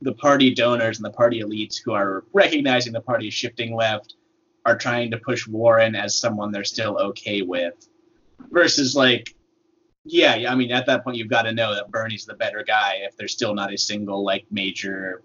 [0.00, 4.14] the party donors and the party elites who are recognizing the party is shifting left
[4.64, 7.74] are trying to push Warren as someone they're still okay with,
[8.50, 9.34] versus like.
[10.04, 12.64] Yeah, yeah, I mean, at that point, you've got to know that Bernie's the better
[12.66, 15.22] guy if there's still not a single like major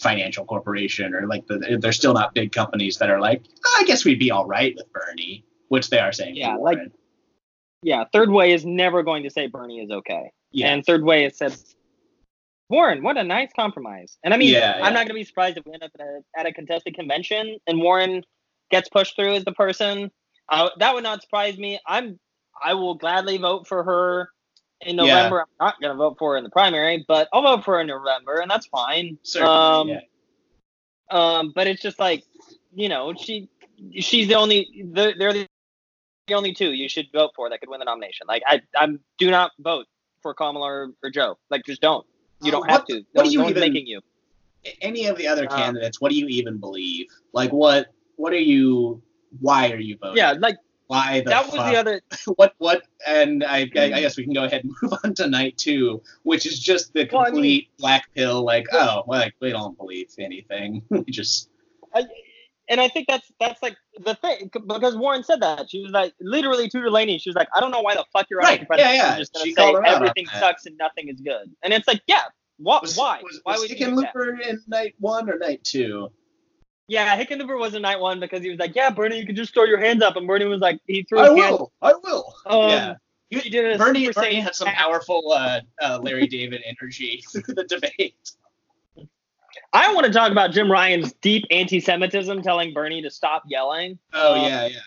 [0.00, 3.84] financial corporation or like the, they're still not big companies that are like, "Oh, I
[3.84, 6.36] guess we'd be all right with Bernie, which they are saying.
[6.36, 6.92] Yeah, like- Warren.
[7.82, 8.04] yeah.
[8.12, 10.30] Third way is never going to say Bernie is okay.
[10.52, 11.56] yeah, And third way has said,
[12.70, 14.18] Warren, what a nice compromise.
[14.24, 16.00] And I mean, Yeah, I'm not going to be surprised if we end up at
[16.00, 18.22] a, at a contested convention and Warren
[18.70, 20.10] gets pushed through as the person.
[20.50, 21.78] Uh, that would not surprise me.
[21.86, 22.18] I'm,
[22.62, 24.28] I will gladly vote for her
[24.82, 25.04] in Yeah.
[25.04, 25.40] November.
[25.60, 27.80] I'm not going to vote for her in the primary, but I'll vote for her
[27.80, 29.18] in November, and that's fine.
[29.22, 29.54] certainly.
[29.54, 30.00] um, yeah.
[31.10, 32.24] Um, but it's just like,
[32.74, 33.48] you know, she,
[33.98, 35.46] she's the only, they're, they're the
[36.34, 38.26] only two you should vote for that could win the nomination.
[38.28, 39.86] Like, I, I'm do not vote
[40.22, 41.38] for Kamala or, or Joe.
[41.50, 42.06] Like, just don't.
[42.42, 43.02] You Uh, don't what- have to.
[43.12, 44.00] what are you no even- making you.
[44.82, 47.06] Any of the other uh, candidates, what do you even believe?
[47.32, 47.86] Like, what,
[48.16, 49.00] what are you?
[49.40, 50.16] Why are you voting?
[50.18, 50.56] Yeah, like
[50.88, 52.00] Why the that was the other.
[52.36, 53.94] what what and I, I I hmm.
[53.96, 57.08] guess we can go ahead and move on to night two, which is just the
[57.12, 58.42] Well, I mean- complete black pill.
[58.42, 60.82] Like, oh, well, like we don't believe anything.
[60.90, 61.50] we just
[61.94, 62.04] I,
[62.70, 66.14] and I think that's that's like the thing because Warren said that she was like
[66.20, 67.18] literally to Delaney.
[67.18, 69.18] She was like, I don't know why the fuck you're Right, yeah, yeah.
[69.18, 71.50] Just gonna She say called him out on everything sucks and nothing is good.
[71.62, 72.22] And it's like, yeah,
[72.58, 72.82] what?
[72.82, 73.20] Was, why?
[73.22, 74.14] Was, why was would you that?
[74.14, 76.10] Hickenlooper in night one or night two?
[76.88, 79.52] Yeah, Hickenlooper was in night one because he was like, yeah, Bernie, you can just
[79.52, 81.26] throw your hands up, and Bernie was like, he threw it.
[81.26, 81.72] I will.
[81.82, 82.34] I will.
[82.46, 82.94] Um, yeah.
[83.30, 84.78] You- he did a Bernie, Bernie Saiyan had some act.
[84.78, 88.32] powerful uh, uh, Larry David energy through the debate.
[89.74, 93.98] I want to talk about Tim Ryan's deep anti-Semitism, telling Bernie to stop yelling.
[94.14, 94.78] Oh Um, yeah, yeah.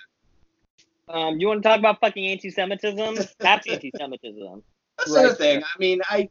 [1.08, 3.16] Um, you want to talk about fucking anti-Semitism?
[3.40, 4.64] That's anti-Semitism.
[4.98, 5.62] That's right the thing.
[5.64, 6.30] I mean, I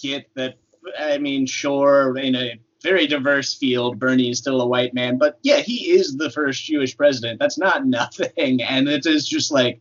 [0.00, 0.58] get that.
[0.98, 5.38] I mean, sure, in a very diverse field, Bernie is still a white man, but
[5.42, 7.38] yeah, he is the first Jewish president.
[7.38, 9.80] That's not nothing, and it is just like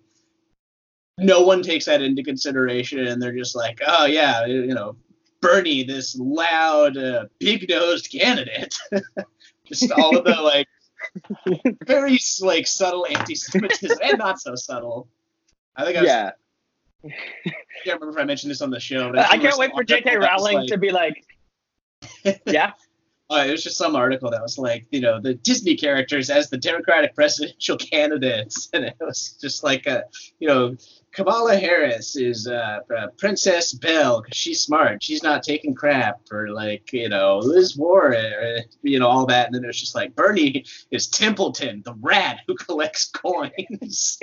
[1.18, 4.96] no one takes that into consideration, and they're just like, oh yeah, you know,
[5.42, 8.76] Bernie, this loud, uh, big-nosed candidate.
[9.66, 10.68] just all of the like
[11.86, 15.08] very like subtle anti-Semitism and not so subtle.
[15.76, 16.32] I think I was Yeah,
[17.04, 17.10] I
[17.84, 19.12] can't remember if I mentioned this on the show.
[19.12, 20.18] But I can't wait for J.K.
[20.18, 21.26] Rowling to be like,
[22.46, 22.74] yeah,
[23.32, 26.50] Uh, it was just some article that was like, you know, the Disney characters as
[26.50, 30.04] the Democratic presidential candidates, and it was just like, a,
[30.40, 30.76] you know,
[31.14, 32.80] Kamala Harris is uh,
[33.18, 38.64] Princess Belle because she's smart, she's not taking crap, or like, you know, Liz Warren,
[38.82, 42.40] you know, all that, and then it was just like Bernie is Templeton, the rat
[42.48, 44.18] who collects coins.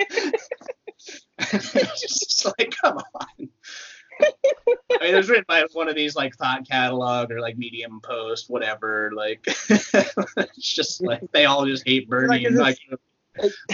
[1.39, 3.49] it's just like, come on.
[4.21, 8.01] I mean, it was written by one of these like thought catalog or like Medium
[8.01, 9.11] Post, whatever.
[9.15, 12.27] Like, it's just like they all just hate Bernie.
[12.27, 12.79] Like, is this- like,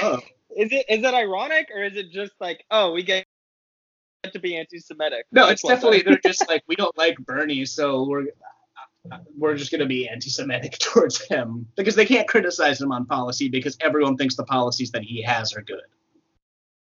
[0.01, 0.19] oh,
[0.55, 3.25] is it is it ironic or is it just like, oh, we get
[4.31, 5.25] to be anti-Semitic?
[5.31, 8.25] no, it's definitely they're just like we don't like Bernie, so we're
[9.37, 13.77] we're just gonna be anti-Semitic towards him because they can't criticize him on policy because
[13.81, 15.81] everyone thinks the policies that he has are good.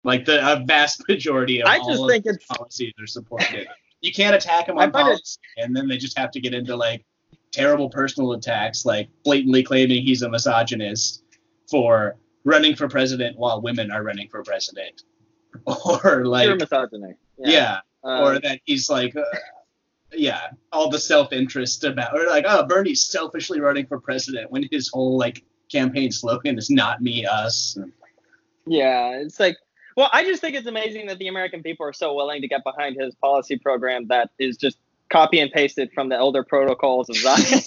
[0.06, 3.66] Like the a vast majority of I all just of think it's policies are supported.
[4.02, 6.76] You can't attack him I on policy, and then they just have to get into
[6.76, 7.04] like
[7.50, 11.24] terrible personal attacks, like blatantly claiming he's a misogynist
[11.68, 15.02] for running for president while women are running for president,
[15.66, 17.14] or like pure misogyny.
[17.38, 19.16] yeah, Um, or that he's like.
[19.16, 19.24] Uh,
[20.12, 24.88] yeah, all the self-interest about, or like, oh, Bernie's selfishly running for president when his
[24.88, 27.76] whole like campaign slogan is "Not me, us."
[28.66, 29.56] Yeah, it's like,
[29.96, 32.62] well, I just think it's amazing that the American people are so willing to get
[32.64, 34.78] behind his policy program that is just
[35.08, 37.62] copy and pasted from the elder protocols of Zion.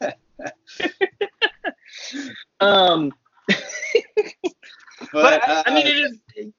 [2.60, 3.12] um,
[5.12, 5.96] but, but I, I mean, uh, it
[6.36, 6.52] is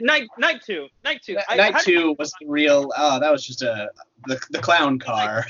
[0.00, 1.38] night night two, night two.
[1.48, 2.90] I- night two was the real.
[2.96, 3.90] Oh, that was just a
[4.26, 5.46] the, the clown car.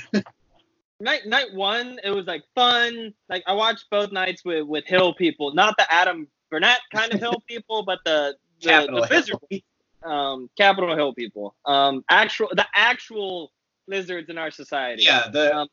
[0.99, 3.13] night night one, it was like fun.
[3.29, 7.19] Like I watched both nights with with Hill people, not the Adam Burnett kind of
[7.19, 9.61] Hill people, but the the, the Hill.
[10.03, 13.51] Um, Capitol Hill people, um, actual the actual
[13.87, 15.03] lizards in our society.
[15.03, 15.67] Yeah, the Um,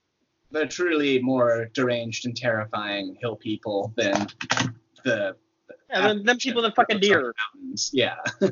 [0.51, 4.27] the truly more deranged and terrifying hill people than
[5.03, 5.35] the
[5.89, 7.33] yeah, them, them people that fucking deer.
[7.55, 7.91] mountains.
[7.95, 8.17] Yeah.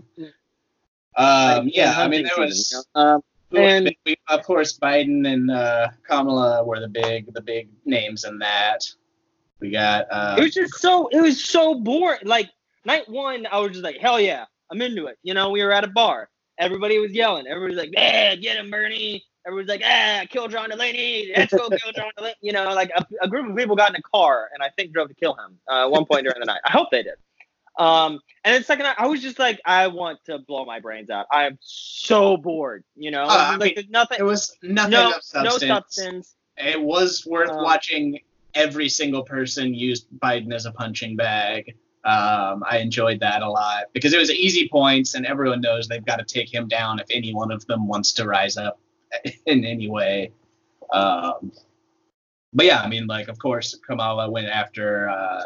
[1.18, 3.22] Um, yeah, I mean there was um,
[3.56, 3.94] and-
[4.28, 8.80] of course Biden and uh, Kamala were the big the big names in that.
[9.60, 12.20] We got uh, it was just so it was so boring.
[12.24, 12.50] Like
[12.86, 15.18] night one, I was just like, hell yeah, I'm into it.
[15.22, 18.56] You know, we were at a bar, everybody was yelling, everybody was like, yeah, get
[18.56, 19.24] him, Bernie.
[19.46, 21.32] Everybody's like, ah, kill John Delaney.
[21.36, 22.34] Let's go kill John Delaney.
[22.40, 24.92] You know, like a, a group of people got in a car and I think
[24.92, 26.60] drove to kill him uh, at one point during the night.
[26.64, 27.14] I hope they did.
[27.78, 31.10] Um, and then second, night, I was just like, I want to blow my brains
[31.10, 31.26] out.
[31.30, 32.82] I am so bored.
[32.96, 34.16] You know, Uh, like mean, there's nothing.
[34.18, 35.62] it was nothing no, of substance.
[35.62, 36.34] no substance.
[36.56, 38.18] It was worth Um, watching.
[38.54, 41.76] Every single person used Biden as a punching bag.
[42.06, 46.04] Um, I enjoyed that a lot because it was easy points, and everyone knows they've
[46.04, 48.78] got to take him down if any one of them wants to rise up
[49.46, 50.30] in any way.
[50.92, 51.50] Um,
[52.52, 55.42] but yeah, I mean, like, of course, Kamala went after uh,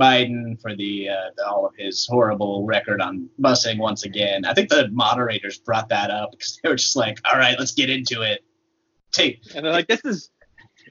[0.00, 4.44] Biden for the, uh, the all of his horrible record on busing once again.
[4.44, 7.72] I think the moderators brought that up because they were just like, "All right, let's
[7.72, 8.44] get into it."
[9.12, 10.30] Take And they're like, this is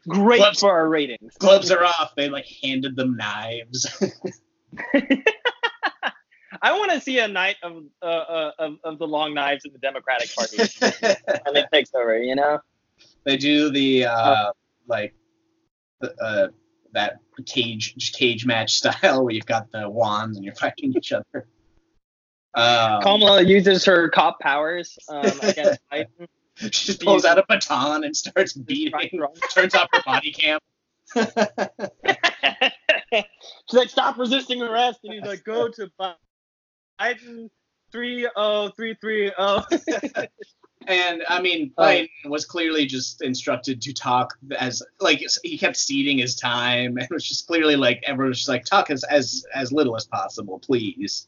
[0.08, 1.34] great Gloves- for our ratings.
[1.40, 2.14] gloves are off.
[2.16, 3.88] They like handed them knives.
[6.62, 9.74] I want to see a night of, uh, uh, of of the long knives in
[9.74, 10.58] the Democratic Party
[11.46, 12.18] and it takes over.
[12.18, 12.60] You know,
[13.24, 14.52] they do the uh,
[14.88, 15.14] like
[16.00, 16.48] the, uh,
[16.94, 21.48] that cage cage match style where you've got the wands and you're fighting each other.
[22.54, 26.28] Um, Kamala uses her cop powers um, against Biden.
[26.58, 29.22] she just pulls out a baton and starts beating.
[29.52, 30.60] Turns off her body cam.
[31.14, 31.24] She's
[33.72, 35.90] like, stop resisting arrest, and he's like, go to
[37.00, 37.50] Biden
[37.92, 39.64] three oh three three oh.
[40.88, 41.84] And I mean, Oh.
[41.84, 47.04] Biden was clearly just instructed to talk as like he kept ceding his time, and
[47.04, 50.06] it was just clearly like everyone was just like talk as as as little as
[50.06, 51.28] possible, please.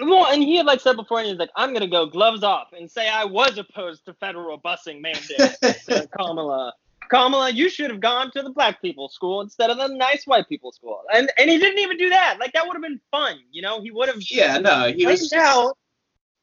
[0.00, 2.68] Well, and he had like said before, and he's like, I'm gonna go gloves off
[2.72, 5.58] and say I was opposed to federal busing mandates.
[5.86, 6.72] to Kamala.
[7.08, 10.48] Kamala, you should have gone to the black people school instead of the nice white
[10.48, 11.02] people school.
[11.12, 12.38] And and he didn't even do that.
[12.38, 13.80] Like that would have been fun, you know?
[13.80, 15.32] He would have Yeah, no, he was.
[15.32, 15.76] out,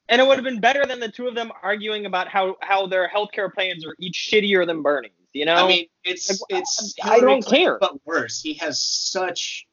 [0.09, 2.87] and it would have been better than the two of them arguing about how how
[2.87, 5.11] their healthcare plans are each shittier than Bernie's.
[5.33, 5.55] You know?
[5.55, 6.95] I mean, it's it's.
[7.03, 7.77] I Hillary don't Clinton, care.
[7.79, 9.67] But worse, he has such.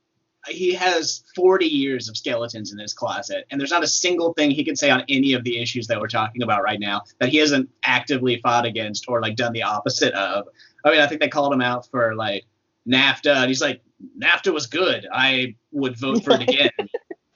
[0.49, 4.51] He has 40 years of skeletons in his closet, and there's not a single thing
[4.51, 7.29] he can say on any of the issues that we're talking about right now that
[7.29, 10.49] he hasn't actively fought against or like done the opposite of.
[10.85, 12.45] I mean, I think they called him out for like
[12.89, 13.81] NAFTA, and he's like,
[14.19, 15.07] NAFTA was good.
[15.13, 16.71] I would vote for it again.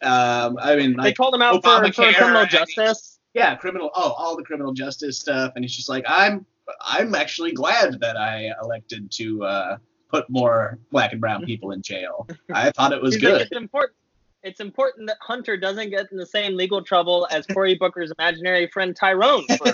[0.03, 3.19] um, I mean, they called him out for, for criminal justice.
[3.35, 3.91] yeah, criminal.
[3.95, 6.45] Oh, all the criminal justice stuff, and he's just like, I'm,
[6.81, 9.77] I'm actually glad that I elected to uh,
[10.09, 12.27] put more black and brown people in jail.
[12.53, 13.43] I thought it was He's like, good.
[13.43, 13.97] it's important.
[14.43, 18.69] It's important that Hunter doesn't get in the same legal trouble as Cory Booker's imaginary
[18.69, 19.67] friend Tyrone for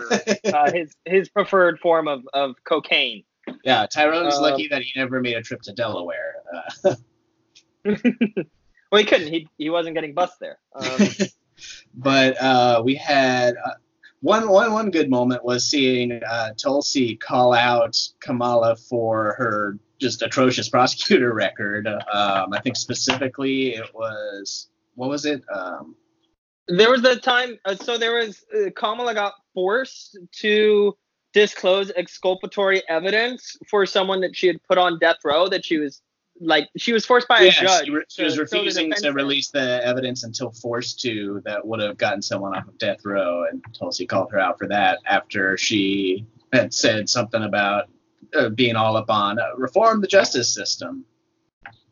[0.54, 3.22] uh, his his preferred form of, of cocaine.
[3.64, 6.34] Yeah, Tyrone's um, lucky that he never made a trip to Delaware.
[6.84, 6.94] Uh,
[8.92, 9.32] Well, he couldn't.
[9.32, 10.58] He he wasn't getting bused there.
[10.74, 11.08] Um,
[11.94, 13.70] but uh, we had uh,
[14.20, 20.20] one one one good moment was seeing uh, Tulsi call out Kamala for her just
[20.20, 21.86] atrocious prosecutor record.
[21.86, 25.42] Um, I think specifically it was what was it?
[25.50, 25.96] Um,
[26.68, 27.58] there was the time.
[27.64, 30.94] Uh, so there was uh, Kamala got forced to
[31.32, 35.48] disclose exculpatory evidence for someone that she had put on death row.
[35.48, 36.02] That she was
[36.40, 37.86] like she was forced by a judge.
[37.86, 41.96] she, re- she was refusing to release the evidence until forced to that would have
[41.96, 46.26] gotten someone off of death row, and Tulsi called her out for that after she
[46.52, 47.88] had said something about
[48.34, 51.04] uh, being all up on uh, reform the justice system.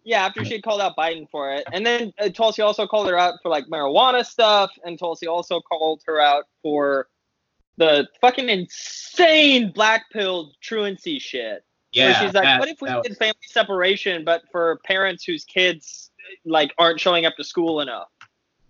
[0.03, 3.09] Yeah, after she had called out Biden for it, and then uh, Tulsi also called
[3.09, 7.09] her out for like marijuana stuff, and Tulsi also called her out for
[7.81, 11.65] the fucking insane black pill truancy shit.
[11.93, 15.45] Yeah, where she's like, that- what if we did family separation, but for parents whose
[15.45, 16.11] kids
[16.45, 18.09] like aren't showing up to school enough?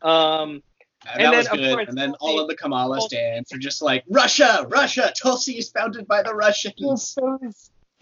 [0.01, 0.63] Um,
[1.07, 1.75] Uh, And that then, was good.
[1.75, 5.11] course, and then Tulsi- all of the Kamala Tulsi- stands are just like Russia, Russia.
[5.17, 6.75] Tulsi is founded by the Russians.
[7.17, 7.39] so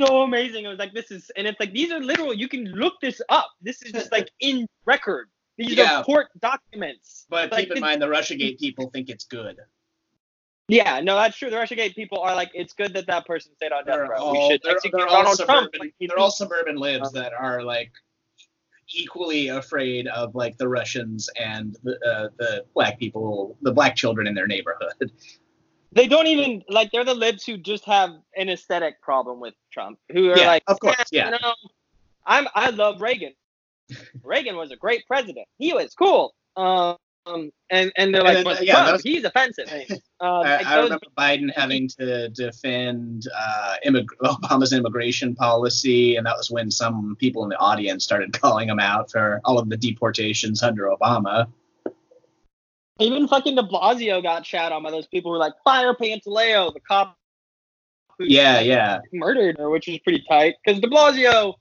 [0.01, 0.65] so amazing.
[0.65, 2.35] It was like this is, and it's like these are literal.
[2.35, 3.51] You can look this up.
[3.63, 5.29] This is just like in record.
[5.57, 6.01] These Yeah.
[6.01, 7.25] are court documents.
[7.29, 9.57] But Like, keep in mind, the RussiaGate people think it's good.
[10.69, 11.49] Yeah, no, that's true.
[11.49, 14.33] The Russiagate people are like, it's good that that person stayed on death row.
[14.33, 15.73] we should they're, they're all Donald Trump.
[15.73, 15.81] suburban.
[15.81, 17.91] like they're all suburban libs that are like
[18.95, 24.27] equally afraid of like the Russians and the uh, the black people, the black children
[24.27, 25.11] in their neighborhood.
[25.91, 26.91] They don't even like.
[26.93, 29.99] They're the libs who just have an aesthetic problem with Trump.
[30.13, 31.25] Who are Yeah, like, of course, "Eh, yeah.
[31.25, 31.55] You know,
[32.27, 32.47] I'm.
[32.55, 33.33] I love Reagan.
[34.23, 35.47] Reagan was a great president.
[35.57, 36.35] He was cool.
[36.57, 36.99] Um,
[37.29, 39.69] and and they're And like, then, but yeah, those- he's offensive.
[39.71, 46.27] Um, I, I those- remember Biden having to defend uh, immig- Obama's immigration policy, and
[46.27, 49.69] that was when some people in the audience started calling him out for all of
[49.69, 51.47] the deportations under Obama.
[53.01, 56.73] Even fucking De Blasio got shot on by those people who were like, fire Pantaleo,
[56.75, 57.17] the cop
[58.19, 58.99] who Yeah, yeah.
[59.13, 60.57] murdered her, which is pretty tight.
[60.65, 61.55] Because De Blasio,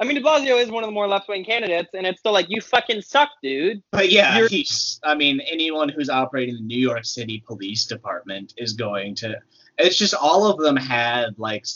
[0.00, 2.32] I mean, De Blasio is one of the more left wing candidates, and it's still
[2.32, 3.82] like, you fucking suck, dude.
[3.92, 4.98] But yeah, You're- he's.
[5.04, 9.36] I mean, anyone who's operating the New York City Police Department is going to.
[9.76, 11.66] It's just all of them had like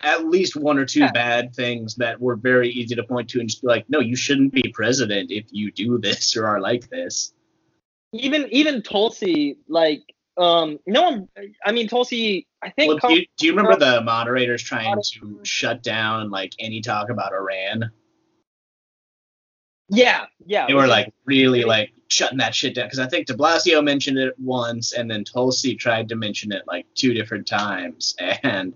[0.00, 1.12] at least one or two Yeah.
[1.12, 4.16] bad things that were very easy to point to and just be like, no, you
[4.16, 7.32] shouldn't be president if you do this or are like this.
[8.12, 10.02] Even even Tulsi, like,
[10.36, 11.28] um, no one,
[11.64, 13.02] I mean, Tulsi, I think.
[13.02, 17.10] Well, do, you, do you remember the moderators trying to shut down like any talk
[17.10, 17.90] about Iran?
[19.88, 20.66] yeah, yeah.
[20.66, 24.18] They were like really like shutting that shit down because I think De Blasio mentioned
[24.18, 28.74] it once and then Tulsi tried to mention it like two different times and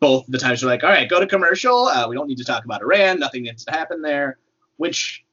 [0.00, 1.86] both the times were like, all right, go to commercial.
[1.86, 3.20] Uh, we don't need to talk about Iran.
[3.20, 4.38] Nothing needs to happen there.
[4.76, 5.24] Which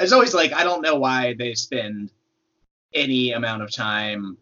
[0.00, 2.12] is always like I don't know why they spend
[2.94, 4.36] any amount of time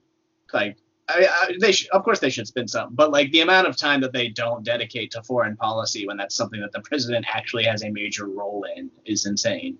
[0.52, 0.76] like.
[1.08, 3.76] I, I, they sh- of course they should spend some, but like the amount of
[3.76, 7.64] time that they don't dedicate to foreign policy when that's something that the president actually
[7.64, 9.76] has a major role in is insane.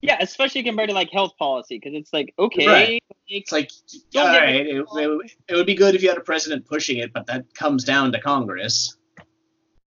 [0.00, 3.02] Yeah, especially compared to like health policy, because it's like, okay, Right.
[3.28, 3.70] It's like,
[4.16, 7.12] all right, it, it, it would be good if you had a president pushing it,
[7.12, 8.96] but that comes down to Congress.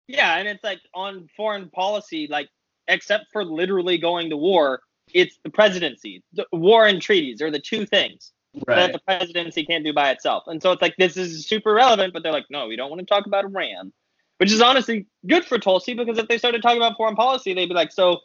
[0.07, 2.49] Yeah, and it's like on foreign policy, like
[2.87, 4.81] except for literally going to war,
[5.13, 6.23] it's the presidency.
[6.33, 8.33] The war and treaties are the two things
[8.67, 10.43] that the presidency can't do by itself.
[10.47, 12.99] And so it's like this is super relevant, but they're like, no, we don't want
[12.99, 13.93] to talk about Iran,
[14.37, 17.67] which is honestly good for Tulsi because if they started talking about foreign policy, they'd
[17.67, 18.19] be like, so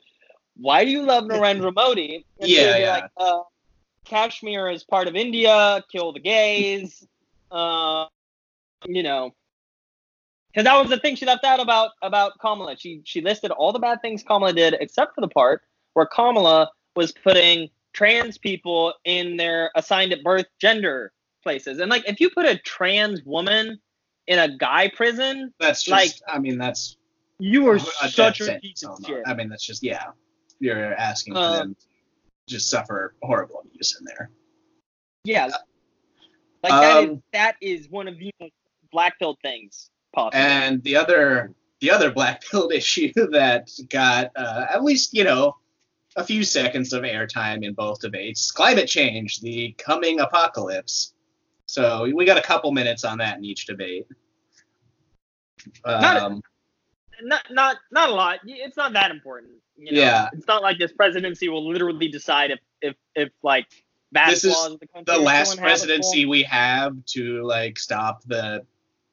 [0.57, 2.25] why do you love Narendra Modi?
[2.41, 2.93] And Yeah, yeah.
[2.93, 3.41] Like, uh,
[4.05, 5.85] Kashmir is part of India.
[5.91, 7.07] Kill the gays.
[7.51, 8.07] Uh,
[8.87, 9.35] you know,
[10.49, 12.77] because that was the thing she left out about about Kamala.
[12.79, 15.63] She she listed all the bad things Kamala did, except for the part
[15.93, 21.81] where Kamala was putting trans people in their assigned at birth gender places.
[21.81, 23.81] And like, if you put a trans woman
[24.27, 25.91] in a guy prison, That's just.
[25.91, 26.99] like, I mean, that's
[27.39, 29.23] you are such a piece of shit.
[29.27, 30.05] I mean, that's just yeah.
[30.61, 31.87] You're asking for Um, them to
[32.55, 34.31] just suffer horrible abuse in there.
[35.25, 35.49] Yeah.
[36.63, 38.53] Like that is Um, that is one of the most
[38.93, 40.39] black pilled things possible.
[40.43, 45.57] And the other the other black pilled issue that got uh, at least you know
[46.17, 51.13] a few seconds of airtime in both debates: climate change, the coming apocalypse.
[51.67, 54.07] So we got a couple minutes on that in each debate.
[55.85, 56.43] Not- Um,
[57.23, 58.41] not not not a lot.
[58.47, 59.53] It's not that important.
[59.77, 60.01] You know?
[60.01, 60.29] Yeah.
[60.33, 63.67] It's not like this presidency will literally decide if if if like
[64.13, 65.15] bad This is the country.
[65.15, 68.65] the last presidency we have to like stop the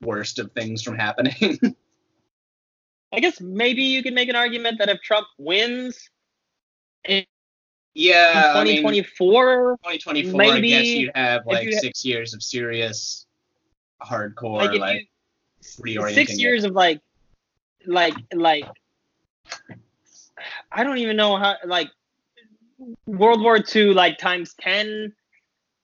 [0.02, 1.60] worst of things from happening.
[3.14, 6.10] I guess maybe you could make an argument that if Trump wins
[7.06, 7.26] in
[7.96, 12.34] yeah, I mean, 2024, 2024, I guess maybe you'd have like you ha- six years
[12.34, 13.28] of serious,
[14.02, 15.08] hardcore, like like,
[15.86, 16.14] you reorienting.
[16.14, 16.40] six it.
[16.40, 17.00] years of like
[17.86, 18.66] like like
[20.72, 21.92] I don't even know how like
[23.06, 25.14] World War II like times ten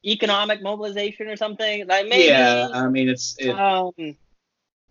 [0.04, 1.86] economic mobilization or something.
[1.88, 3.92] Like maybe Yeah, I mean it's it, um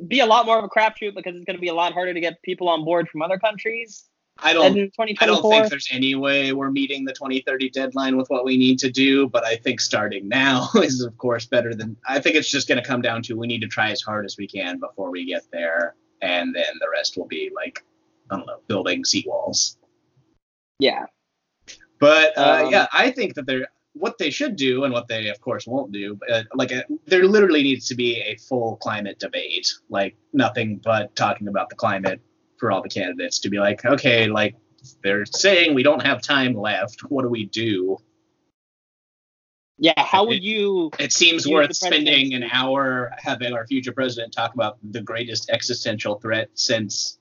[0.06, 2.14] be a lot more of a crapshoot because it's going to be a lot harder
[2.14, 4.04] to get people on board from other countries.
[4.40, 8.44] I don't I don't think there's any way we're meeting the 2030 deadline with what
[8.44, 12.20] we need to do, but I think starting now is of course better than I
[12.20, 14.36] think it's just going to come down to we need to try as hard as
[14.38, 17.84] we can before we get there and then the rest will be like
[18.30, 19.76] I don't know, building seawalls.
[20.78, 21.06] yeah.
[21.98, 25.28] But uh, Um, yeah, I think that they're what they should do and what they
[25.28, 26.18] of course won't do.
[26.30, 31.14] Uh, like uh, there literally needs to be a full climate debate, like nothing but
[31.16, 32.20] talking about the climate
[32.58, 34.56] for all the candidates to be like, okay, like
[35.02, 37.00] they're saying we don't have time left.
[37.08, 37.98] What do we do?
[39.80, 44.32] Yeah, how would you It seems Use worth spending an hour having our future president
[44.32, 47.18] talk about the greatest existential threat since,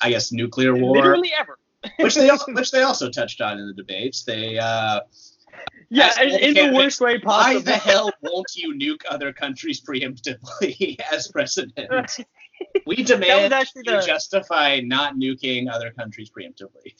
[0.00, 1.56] I guess, nuclear war, literally ever?
[2.00, 4.24] which they also, which they also touched on in the debates.
[4.24, 5.00] They uh,
[5.90, 7.60] Yeah, in, the in the worst way possible.
[7.60, 12.18] Why the hell won't you nuke other countries preemptively as president?
[12.86, 16.94] We demand that was demand actually you the justify not nuking other countries preemptively.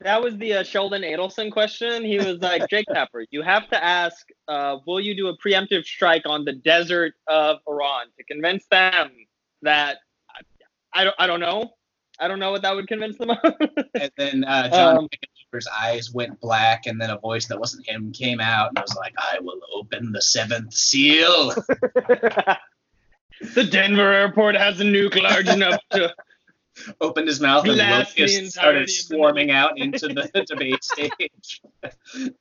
[0.00, 2.04] that was the uh, Sheldon Adelson question.
[2.04, 5.84] He was like, Jake Tapper, you have to ask, uh, will you do a preemptive
[5.84, 9.10] strike on the desert of Iran to convince them
[9.62, 9.98] that
[10.30, 11.70] I, I don't I don't know.
[12.18, 13.38] I don't know what that would convince them of.
[13.94, 15.08] And then uh, John Um,
[15.78, 19.14] eyes went black, and then a voice that wasn't him came out and was like,
[19.18, 21.54] "I will open the seventh seal."
[23.54, 26.14] The Denver airport has a nuke large enough to
[27.00, 30.82] Opened his mouth, and Blast locusts started entirety of the swarming out into the debate
[30.82, 31.60] stage.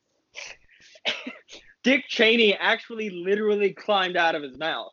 [1.83, 4.91] Dick Cheney actually literally climbed out of his mouth.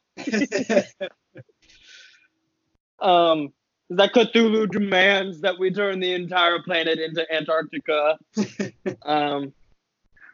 [2.98, 3.52] Um,
[3.90, 8.18] that Cthulhu demands that we turn the entire planet into Antarctica.
[9.02, 9.52] um,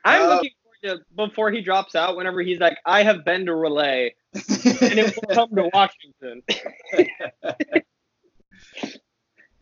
[0.05, 2.16] I'm Uh, looking forward to before he drops out.
[2.16, 6.43] Whenever he's like, "I have been to R'lyeh, and it will come to Washington."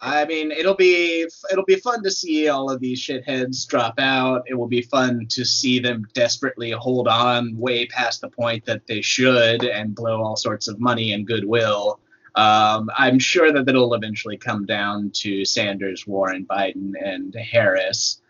[0.03, 4.45] I mean, it'll be it'll be fun to see all of these shitheads drop out.
[4.47, 8.87] It will be fun to see them desperately hold on way past the point that
[8.87, 12.01] they should and blow all sorts of money and goodwill.
[12.35, 18.23] Um, I'm sure that it'll eventually come down to Sanders, Warren, Biden, and Harris.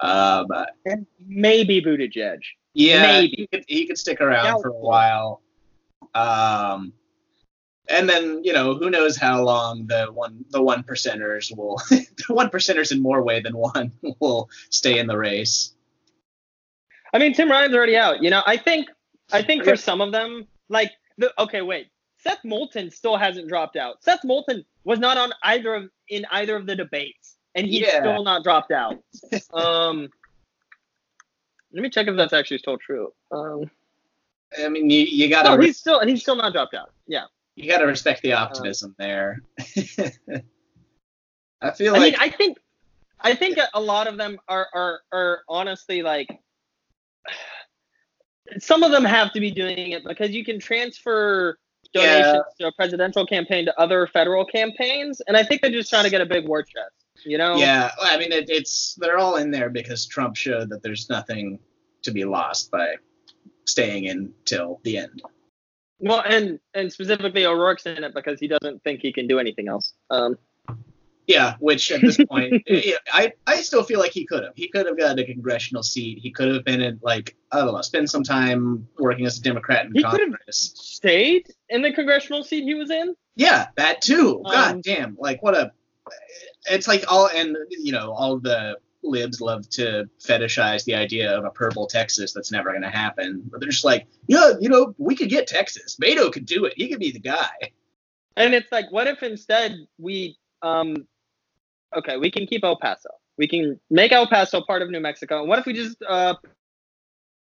[0.00, 0.46] Um,
[0.86, 2.38] and maybe Buttigieg.
[2.72, 3.34] yeah, Maybe.
[3.36, 5.42] he could, he could stick around for a while.
[6.14, 6.92] Um,
[7.88, 12.06] and then you know who knows how long the one the one percenters will the
[12.28, 15.72] one percenters in more way than one will stay in the race.
[17.12, 18.22] I mean, Tim Ryan's already out.
[18.22, 18.88] You know, I think,
[19.32, 21.88] I think for some of them, like, the, okay, wait,
[22.18, 24.02] Seth Moulton still hasn't dropped out.
[24.02, 28.00] Seth Moulton was not on either of in either of the debates, and he's Yeah.
[28.00, 28.96] still not dropped out.
[29.54, 30.08] um,
[31.72, 33.12] let me check if that's actually still true.
[33.30, 33.70] Um,
[34.56, 36.92] I mean, you, you gotta no, re- he's still he's still not dropped out.
[37.06, 37.24] Yeah,
[37.56, 39.42] You got to respect the uh, optimism there.
[41.60, 42.58] I feel I like mean, I think,
[43.20, 46.28] I think a lot of them are are are honestly like,
[48.58, 51.58] some of them have to be doing it because you can transfer
[51.92, 56.04] donations to a presidential campaign to other federal campaigns, and I think they're just trying
[56.04, 56.92] to get a big war chest.
[57.24, 57.56] You know?
[57.56, 61.10] yeah, well, I mean, it, it's they're all in there because Trump showed that there's
[61.10, 61.58] nothing
[62.02, 62.94] to be lost by
[63.68, 65.22] staying in till the end.
[66.00, 69.68] Well, and and specifically O'Rourke's in it because he doesn't think he can do anything
[69.68, 69.94] else.
[70.10, 70.38] Um,
[71.26, 74.52] Yeah, which at this point, yeah, I I still feel like he could have.
[74.56, 76.18] He could have gotten a congressional seat.
[76.22, 79.42] He could have been in like I don't know, spend some time working as a
[79.42, 80.72] Democrat in He could have- Congress.
[80.76, 83.14] stayed in the congressional seat he was in.
[83.36, 84.40] Yeah, that too.
[84.44, 85.72] God Um, damn, like what a.
[86.70, 91.44] It's like all and you know all the libs love to fetishize the idea of
[91.44, 93.42] a purple Texas that's never going to happen.
[93.50, 95.96] But they're just like, yeah, you know, we could get Texas.
[96.00, 96.74] Beto could do it.
[96.76, 97.72] He could be the guy.
[98.36, 101.06] And it's like, what if instead we, um,
[101.96, 103.10] okay, we can keep El Paso.
[103.36, 105.40] We can make El Paso part of New Mexico.
[105.40, 106.34] And what if we just uh,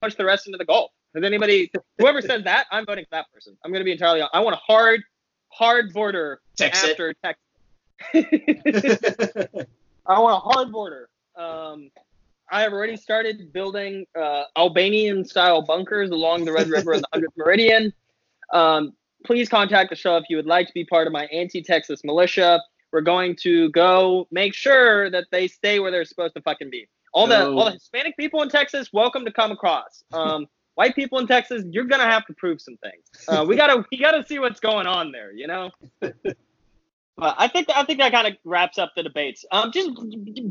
[0.01, 0.91] push the rest into the Gulf?
[1.15, 3.55] Has anybody, whoever says that, I'm voting for that person.
[3.63, 4.21] I'm going to be entirely.
[4.33, 5.01] I want a hard,
[5.47, 6.89] hard border Texas.
[6.89, 7.41] after Texas.
[10.05, 11.09] I want a hard border.
[11.37, 11.89] Um,
[12.51, 17.19] I have already started building uh, Albanian style bunkers along the Red River and the
[17.19, 17.93] 100th Meridian.
[18.53, 18.93] Um,
[19.25, 22.01] please contact the show if you would like to be part of my anti Texas
[22.03, 22.61] militia.
[22.91, 26.87] We're going to go make sure that they stay where they're supposed to fucking be.
[27.13, 27.57] All the Oh.
[27.57, 30.03] all the Hispanic people in Texas, welcome to come across.
[30.13, 33.05] Um, white people in Texas, you're gonna have to prove some things.
[33.27, 35.71] Uh, we gotta we gotta see what's going on there, you know.
[35.99, 36.15] But
[37.17, 39.43] I think I think that kind of wraps up the debates.
[39.51, 39.89] Um, just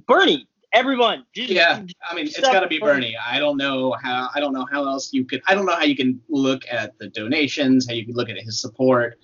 [0.07, 3.17] Bernie, everyone, just Yeah, I mean, it's got to be Bernie.
[3.17, 4.29] I don't know how.
[4.35, 5.41] I don't know how else you could.
[5.49, 8.37] I don't know how you can look at the donations, how you can look at
[8.37, 9.19] his support,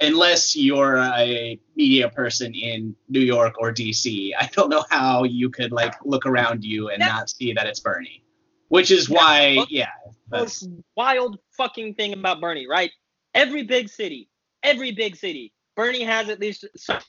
[0.00, 4.32] unless you're a media person in New York or DC.
[4.38, 7.08] I don't know how you could like look around you and Yeah.
[7.08, 8.22] not see that it's Bernie,
[8.68, 9.88] which is why, well- yeah,
[10.30, 12.92] that's most wild fucking thing about Bernie, right?
[13.34, 14.28] Every big city,
[14.62, 17.00] every big city, Bernie has at least some,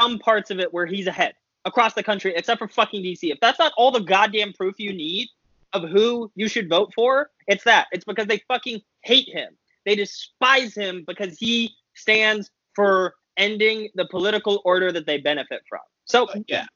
[0.00, 1.34] some parts of it where he's ahead
[1.64, 3.18] across the country, except for fucking DC.
[3.22, 5.28] If that's not all the goddamn proof you need
[5.72, 7.86] of who you should vote for, it's that.
[7.92, 9.56] It's because they fucking hate him.
[9.84, 15.80] They despise him because he stands for ending the political order that they benefit from.
[16.04, 16.66] So, yeah.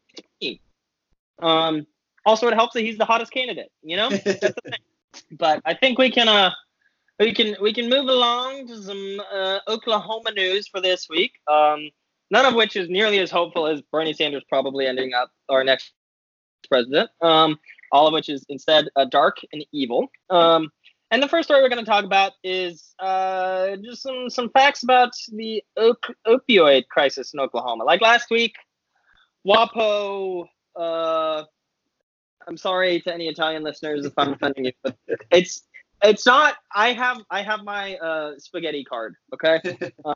[1.43, 1.87] um,
[2.25, 3.71] also it helps that he's the hottest candidate.
[3.83, 4.11] You know,
[5.39, 6.51] but I think we can uh
[7.19, 11.33] we can we can move along to some uh, Oklahoma news for this week.
[11.49, 11.91] Um,
[12.31, 15.93] none of which is nearly as hopeful as Bernie Sanders probably ending up our next
[16.69, 17.11] president.
[17.21, 17.59] Um,
[17.93, 20.09] all of which is instead uh, dark and evil.
[20.31, 20.71] Um,
[21.11, 24.83] and the first story we're going to talk about is uh, just some some facts
[24.83, 27.85] about the op- opioid crisis in Oklahoma.
[27.85, 28.55] Like last week,
[29.47, 30.47] WAPO.
[30.75, 31.45] Uh,
[32.49, 34.97] I'm sorry to any Italian listeners if I'm offending you, but
[35.31, 35.63] it's
[36.03, 36.57] it's not.
[36.75, 39.15] I have I have my uh, spaghetti card.
[39.33, 39.61] Okay.
[40.05, 40.13] I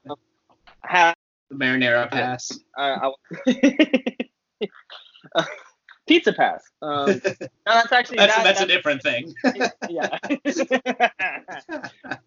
[0.83, 1.15] have
[1.51, 2.59] the marinara pass.
[2.77, 3.13] I,
[5.37, 5.47] I,
[6.11, 6.63] pizza pass.
[6.83, 9.33] Um, no, that's actually That's that, that's a different thing.
[9.89, 10.19] yeah.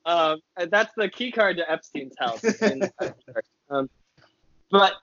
[0.05, 2.43] um, that's the key card to Epstein's house.
[2.61, 2.89] in-
[3.69, 3.89] um,
[4.71, 4.93] but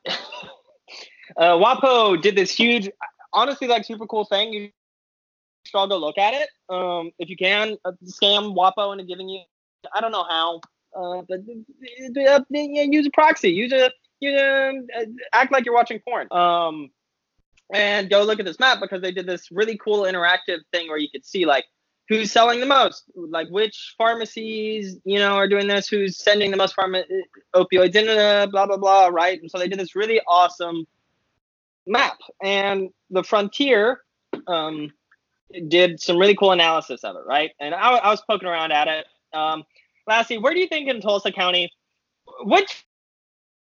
[1.36, 2.90] uh, WAPO did this huge,
[3.32, 4.52] honestly, like super cool thing.
[4.52, 4.70] You
[5.64, 7.76] should all go look at it um, if you can.
[7.84, 9.42] Uh, scam WAPO into giving you,
[9.94, 10.60] I don't know how,
[10.96, 13.50] uh, but uh, uh, use a proxy.
[13.50, 13.90] Use a,
[14.20, 14.86] you know,
[15.32, 16.28] act like you're watching porn.
[16.30, 16.90] Um,
[17.72, 20.98] and go look at this map because they did this really cool interactive thing where
[20.98, 21.64] you could see like
[22.08, 26.56] who's selling the most, like which pharmacies, you know, are doing this, who's sending the
[26.56, 27.04] most pharma-
[27.54, 29.40] opioids in, uh, blah blah blah, right?
[29.40, 30.86] And so they did this really awesome
[31.86, 34.00] map, and the Frontier
[34.48, 34.92] um,
[35.68, 37.52] did some really cool analysis of it, right?
[37.60, 39.06] And I, I was poking around at it.
[39.32, 39.62] Um,
[40.08, 41.70] Lassie, where do you think in Tulsa County,
[42.40, 42.84] which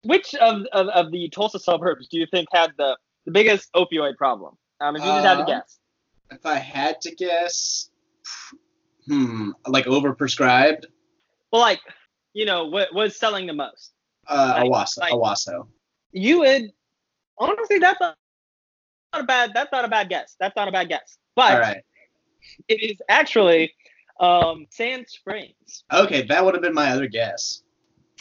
[0.05, 2.97] which of, of, of the Tulsa suburbs do you think had the,
[3.27, 4.57] the biggest opioid problem?
[4.81, 5.79] Um, if you just had to Uh, guess.
[6.31, 7.91] If I had to guess,
[9.07, 10.85] hmm, like overprescribed,
[11.53, 11.81] Well, like,
[12.35, 13.93] you know, what was selling the most?
[14.29, 14.99] uh, Like- Owasso.
[14.99, 15.69] like- Owasso.
[16.13, 16.71] You would
[17.39, 18.17] honestly, that's not,
[19.13, 19.53] not a bad.
[19.55, 20.37] That's not a bad guess.
[20.41, 21.19] That's not a bad guess.
[21.37, 21.83] But All right.
[22.69, 23.75] it is actually
[24.21, 25.85] um, Sand Springs.
[25.93, 27.63] Okay, that would have been my other guess.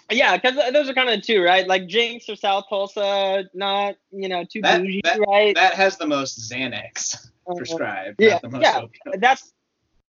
[0.10, 1.68] Yeah, because those are kind of the two, right?
[1.68, 5.54] Like Jenks or South Tulsa, not you know too That- bougie, that- right?
[5.56, 8.16] That has the most Xanax Uh, prescribed.
[8.20, 8.82] yeah, the most yeah.
[8.82, 9.20] opioid.
[9.20, 9.54] that's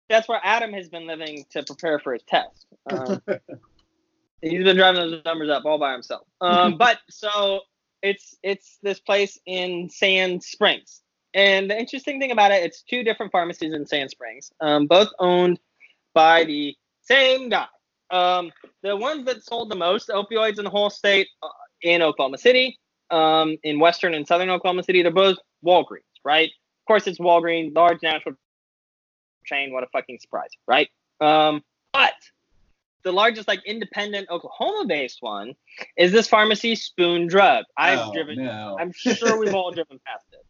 [0.08, 2.66] that's where Adam has been living to prepare for his test.
[2.90, 3.20] Um,
[4.42, 6.26] He's been driving those numbers up all by himself.
[6.40, 7.60] Um, but so
[8.02, 11.02] it's it's this place in Sand Springs,
[11.34, 15.08] and the interesting thing about it, it's two different pharmacies in Sand Springs, um, both
[15.18, 15.58] owned
[16.14, 17.66] by the same guy.
[18.10, 18.50] Um,
[18.82, 21.48] the ones that sold the most opioids in the whole state uh,
[21.82, 22.78] in Oklahoma City,
[23.10, 26.48] um, in western and southern Oklahoma City, they're both Walgreens, right?
[26.48, 28.34] Of course, it's Walgreens, large national
[29.44, 29.72] chain.
[29.72, 30.88] What a fucking surprise, right?
[31.20, 32.14] Um, but
[33.02, 35.54] the largest like independent Oklahoma-based one
[35.96, 37.64] is this pharmacy Spoon Drug.
[37.76, 38.44] I've Oh, driven.
[38.44, 38.76] No.
[38.78, 40.44] I'm sure we've all driven past it.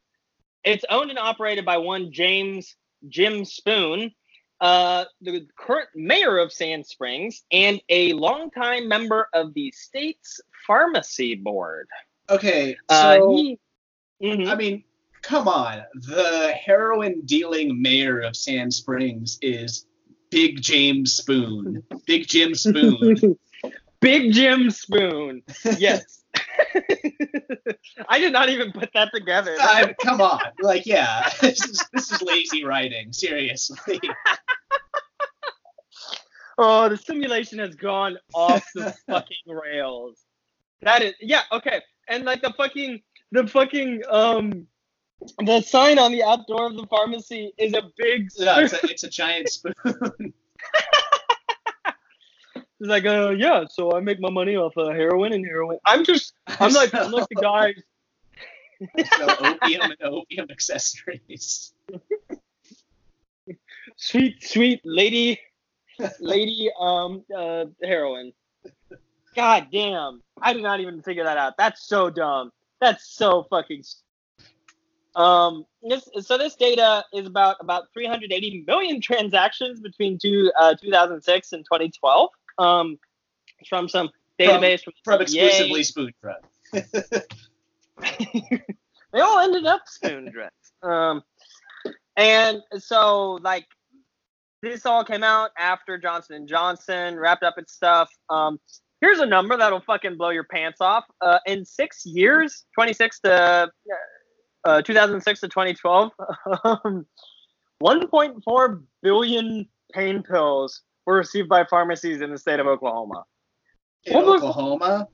[0.65, 2.77] It's owned and operated by one James
[3.09, 4.11] Jim Spoon,
[4.61, 11.35] uh, the current mayor of Sand Springs, and a longtime member of the state's pharmacy
[11.35, 11.89] board.
[12.29, 13.59] okay, Uh, so he,
[14.23, 14.49] Mhm.
[14.49, 14.85] I mean,
[15.23, 15.83] come on.
[15.95, 19.87] The heroin dealing mayor of Sand Springs is
[20.31, 21.83] Big James Spoon.
[22.07, 23.39] Big Jim Spoon.
[24.01, 25.43] Big Jim Spoon.
[25.79, 26.23] Yes.
[28.09, 29.57] I did not even put that together.
[29.61, 30.41] I, come on.
[30.61, 31.31] Like, yeah.
[31.41, 33.13] This is this is lazy writing.
[33.13, 34.01] Seriously.
[36.63, 40.23] Oh, the simulation has gone off the fucking rails.
[40.83, 41.81] That is, yeah, okay.
[42.07, 43.01] And like the fucking,
[43.33, 44.67] the fucking, um,
[45.39, 48.29] the sign on the outdoor of the pharmacy is a big.
[48.37, 50.35] Yeah, it's a, it's a giant spoon.
[52.81, 53.65] It's like, uh, yeah.
[53.69, 55.79] So I make my money off of heroin and heroin.
[55.85, 57.75] I'm just, I'm like, I'm like the guy.
[59.19, 61.75] so opium and opium accessories.
[63.97, 65.39] sweet, sweet lady,
[66.21, 68.33] lady, um, uh, heroin.
[69.37, 71.55] God damn, I did not even figure that out.
[71.59, 72.51] That's so dumb.
[72.81, 73.85] That's so fucking.
[75.15, 81.53] Um, this so this data is about about 380 million transactions between two uh 2006
[81.53, 82.31] and 2012.
[82.61, 82.99] Um,
[83.59, 85.23] it's from some database from, From CPA.
[85.23, 86.43] exclusively spoon drug.
[89.13, 90.53] they all ended up spoon dress.
[90.83, 91.23] Um,
[92.17, 93.67] and so like
[94.63, 98.11] this all came out after Johnson and Johnson wrapped up its stuff.
[98.29, 98.61] Um,
[99.01, 101.05] here's a number that'll fucking blow your pants off.
[101.21, 103.71] Uh, in six years, 26 to
[104.65, 106.11] uh, 2006 to 2012,
[106.65, 107.07] um,
[107.83, 113.25] 1.4 billion pain pills were received by pharmacies in the state of Oklahoma.
[114.05, 115.09] In Oklahoma?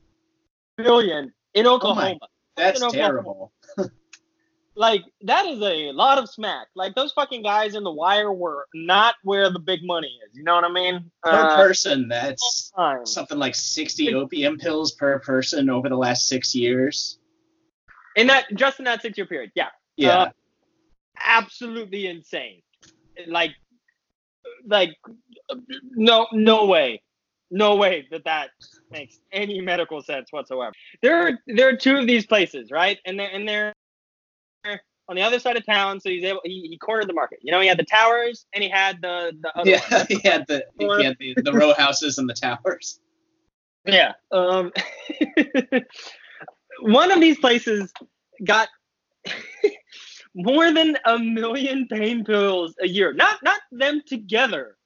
[0.77, 2.19] Billion in Oklahoma.
[2.57, 3.09] That's in Oklahoma.
[3.09, 3.53] terrible.
[4.77, 6.69] like that is a lot of smack.
[6.75, 10.37] Like those fucking guys in the wire were not where the big money is.
[10.37, 11.11] You know what I mean?
[11.23, 12.73] Per Uh, person, that's
[13.05, 17.19] something like 60 opium pills per person over the last six years.
[18.17, 19.51] in that just in that six year period.
[19.55, 20.19] Yeah, Yeah.
[20.19, 20.31] Uh,
[21.25, 22.61] absolutely insane.
[23.27, 23.53] Like,
[24.67, 24.91] like
[25.95, 27.03] no no way,
[27.51, 28.51] no way that that
[28.91, 30.73] makes any medical sense whatsoever.
[31.03, 32.99] There are there are two of these places, right?
[33.05, 33.73] And they're and they're
[35.09, 36.01] on the other side of town.
[36.01, 37.39] So he's able he, he cornered the market.
[37.43, 40.07] You know, he had the towers and he had the the other yeah, one.
[40.09, 43.01] he had the he had the, the row houses and the towers.
[43.85, 44.13] Yeah.
[44.33, 44.73] Um,
[46.81, 47.93] one of these places
[48.45, 48.69] got
[50.37, 53.13] more than a million pain pills a year.
[53.13, 54.77] Not not them together.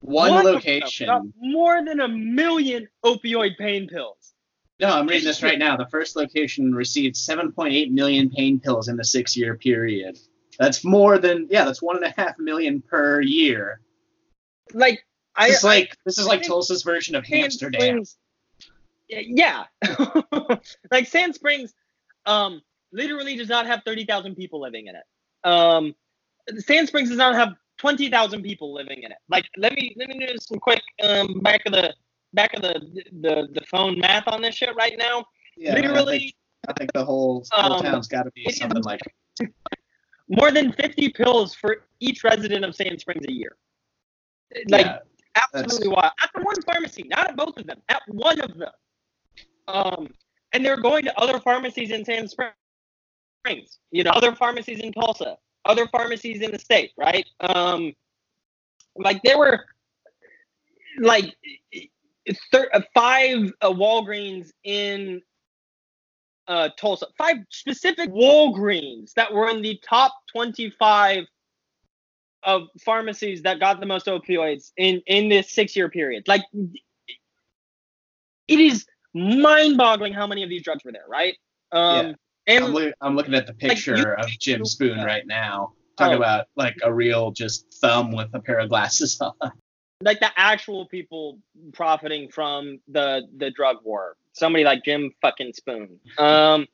[0.00, 1.06] One them location.
[1.06, 4.34] got more than a million opioid pain pills.
[4.80, 5.76] No, I'm reading this right now.
[5.76, 10.18] The first location received 7.8 million pain pills in the six year period.
[10.58, 13.80] That's more than yeah, that's one and a half million per year.
[14.72, 17.80] Like I, This is like this is like Tulsa's version of Sand Amsterdam.
[17.80, 18.16] Springs-
[19.08, 19.64] yeah.
[20.90, 21.74] like Sand Springs,
[22.24, 22.62] um,
[22.94, 25.04] literally does not have 30,000 people living in it.
[25.48, 25.94] Um,
[26.58, 29.18] Sand Springs does not have 20,000 people living in it.
[29.28, 31.92] Like, let me let me do some quick um back of the
[32.32, 32.74] back of the
[33.20, 35.24] the, the phone math on this shit right now.
[35.56, 36.34] Yeah, I think, literally,
[36.68, 39.00] I think the whole, whole Um, town's got to be something like
[40.28, 43.56] more than 50 pills for each resident of Sand Springs a year.
[44.68, 44.98] Like, yeah,
[45.36, 46.12] absolutely wild.
[46.20, 48.72] At the one pharmacy, not at both of them, at one of them.
[49.68, 50.08] Um,
[50.52, 52.54] and they're going to other pharmacies in Sand Springs,
[53.90, 57.26] you know, other pharmacies in Tulsa, other pharmacies in the state, right?
[57.40, 57.92] Um,
[58.96, 59.64] like there were
[61.00, 61.36] like
[62.52, 65.20] thir- uh, five uh, Walgreens in
[66.48, 71.24] uh, Tulsa, five specific Walgreens that were in the top 25
[72.42, 76.24] of pharmacies that got the most opioids in in this six year period.
[76.28, 76.42] Like
[78.48, 78.84] it is
[79.14, 81.36] mind boggling how many of these drugs were there, right?
[81.72, 82.12] Um Yeah.
[82.46, 85.72] And I'm, loo- I'm looking at the picture you- of Jim Spoon right now.
[85.96, 86.16] Talk Oh.
[86.16, 89.52] about like a real just thumb with a pair of glasses on.
[90.00, 91.38] like the actual people
[91.72, 94.16] profiting from the the drug war.
[94.32, 96.00] Somebody like Jim fucking Spoon.
[96.18, 96.66] Um,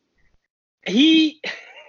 [0.87, 1.43] he,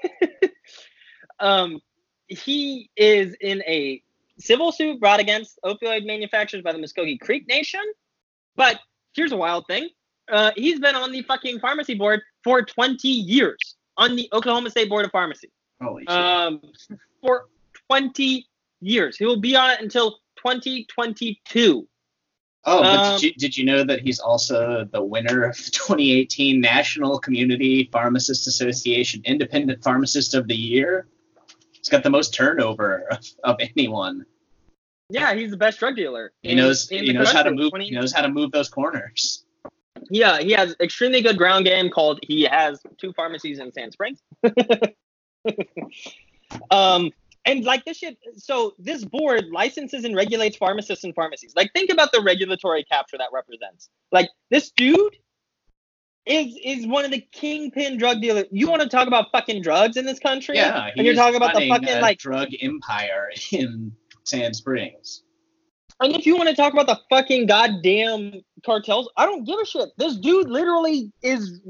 [1.39, 1.79] um,
[2.27, 4.01] he is in a
[4.37, 7.81] civil suit brought against opioid manufacturers by the Muscogee Creek Nation.
[8.57, 8.79] But
[9.13, 9.87] here's a wild thing:
[10.31, 14.89] uh, he's been on the fucking pharmacy board for 20 years on the Oklahoma State
[14.89, 15.49] Board of Pharmacy.
[15.81, 16.11] Holy shit.
[16.11, 16.61] Um,
[17.21, 17.45] for
[17.89, 18.47] 20
[18.81, 19.17] years.
[19.17, 21.87] He will be on it until 2022.
[22.65, 25.71] oh, but um, did you, did you know that he's also the winner of the
[25.71, 31.07] 2018 National Community Pharmacists Association Independent Pharmacist of the Year?
[31.71, 34.25] He's got the most turnover of, of anyone.
[35.09, 36.31] Yeah, he's the best drug dealer.
[36.41, 38.69] He knows in he knows how to move 20 he knows how to move those
[38.69, 39.43] corners.
[40.11, 41.89] Yeah, he has extremely good ground game.
[41.89, 44.19] Called he has two pharmacies in Sand Springs.
[46.71, 47.11] um,
[47.45, 48.17] and like this shit.
[48.35, 51.53] So this board licenses and regulates pharmacists and pharmacies.
[51.55, 53.89] Like think about the regulatory capture that represents.
[54.11, 55.15] Like this dude
[56.25, 58.47] is is one of the kingpin drug dealers.
[58.51, 60.57] You want to talk about fucking drugs in this country?
[60.57, 63.93] Yeah, and you're talking about the fucking like drug empire in
[64.25, 65.23] Sand Springs.
[66.01, 69.65] And if you want to talk about the fucking goddamn cartels, I don't give a
[69.65, 69.89] shit.
[69.97, 71.61] This dude literally is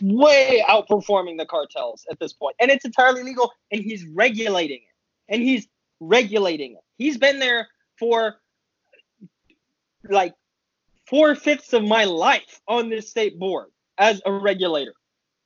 [0.00, 2.34] way outperforming the cartels at this.
[2.60, 5.32] And it's entirely legal and he's regulating it.
[5.32, 5.66] And he's
[6.00, 6.82] regulating it.
[6.96, 7.68] He's been there
[7.98, 8.36] for
[10.08, 10.34] like
[11.06, 13.68] four fifths of my life on this state board
[13.98, 14.94] as a regulator.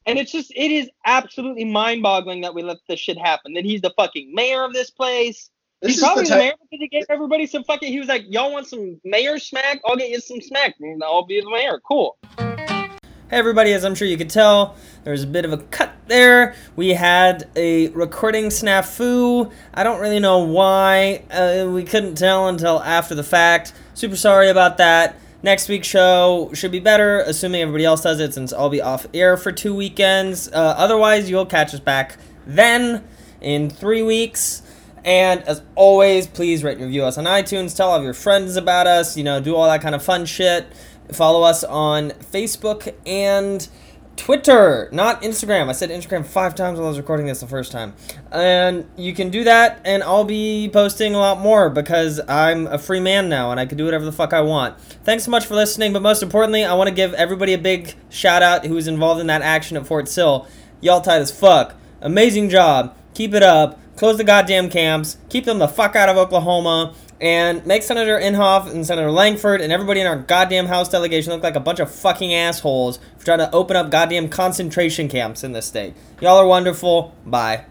[0.06, 3.54] And it's just, it is absolutely mind boggling that we let this shit happen.
[3.54, 5.50] That he's the fucking mayor of this place.
[5.82, 7.92] This He's is probably the the, type mayor because he gave everybody some fucking.
[7.92, 9.80] He was like, "Y'all want some mayor smack?
[9.84, 10.76] I'll get you some smack.
[10.78, 11.80] and I'll be the mayor.
[11.80, 15.56] Cool." Hey everybody, as I'm sure you could tell, there was a bit of a
[15.56, 16.54] cut there.
[16.76, 19.50] We had a recording snafu.
[19.74, 21.24] I don't really know why.
[21.32, 23.72] Uh, we couldn't tell until after the fact.
[23.94, 25.16] Super sorry about that.
[25.42, 29.08] Next week's show should be better, assuming everybody else does it, since I'll be off
[29.12, 30.46] air for two weekends.
[30.46, 33.02] Uh, otherwise, you'll catch us back then
[33.40, 34.62] in three weeks.
[35.04, 37.76] And as always, please rate and review us on iTunes.
[37.76, 39.16] Tell all of your friends about us.
[39.16, 40.66] You know, do all that kind of fun shit.
[41.10, 43.68] Follow us on Facebook and
[44.16, 45.68] Twitter, not Instagram.
[45.68, 47.94] I said Instagram five times while I was recording this the first time.
[48.30, 52.78] And you can do that, and I'll be posting a lot more because I'm a
[52.78, 54.78] free man now and I can do whatever the fuck I want.
[55.04, 57.94] Thanks so much for listening, but most importantly, I want to give everybody a big
[58.10, 60.46] shout out who was involved in that action at Fort Sill.
[60.80, 61.74] Y'all tight as fuck.
[62.00, 62.96] Amazing job.
[63.14, 63.80] Keep it up.
[64.02, 65.16] Close the goddamn camps.
[65.28, 66.92] Keep them the fuck out of Oklahoma.
[67.20, 71.44] And make Senator Inhofe and Senator Lankford and everybody in our goddamn House delegation look
[71.44, 75.52] like a bunch of fucking assholes for trying to open up goddamn concentration camps in
[75.52, 75.94] this state.
[76.20, 77.14] Y'all are wonderful.
[77.24, 77.66] Bye.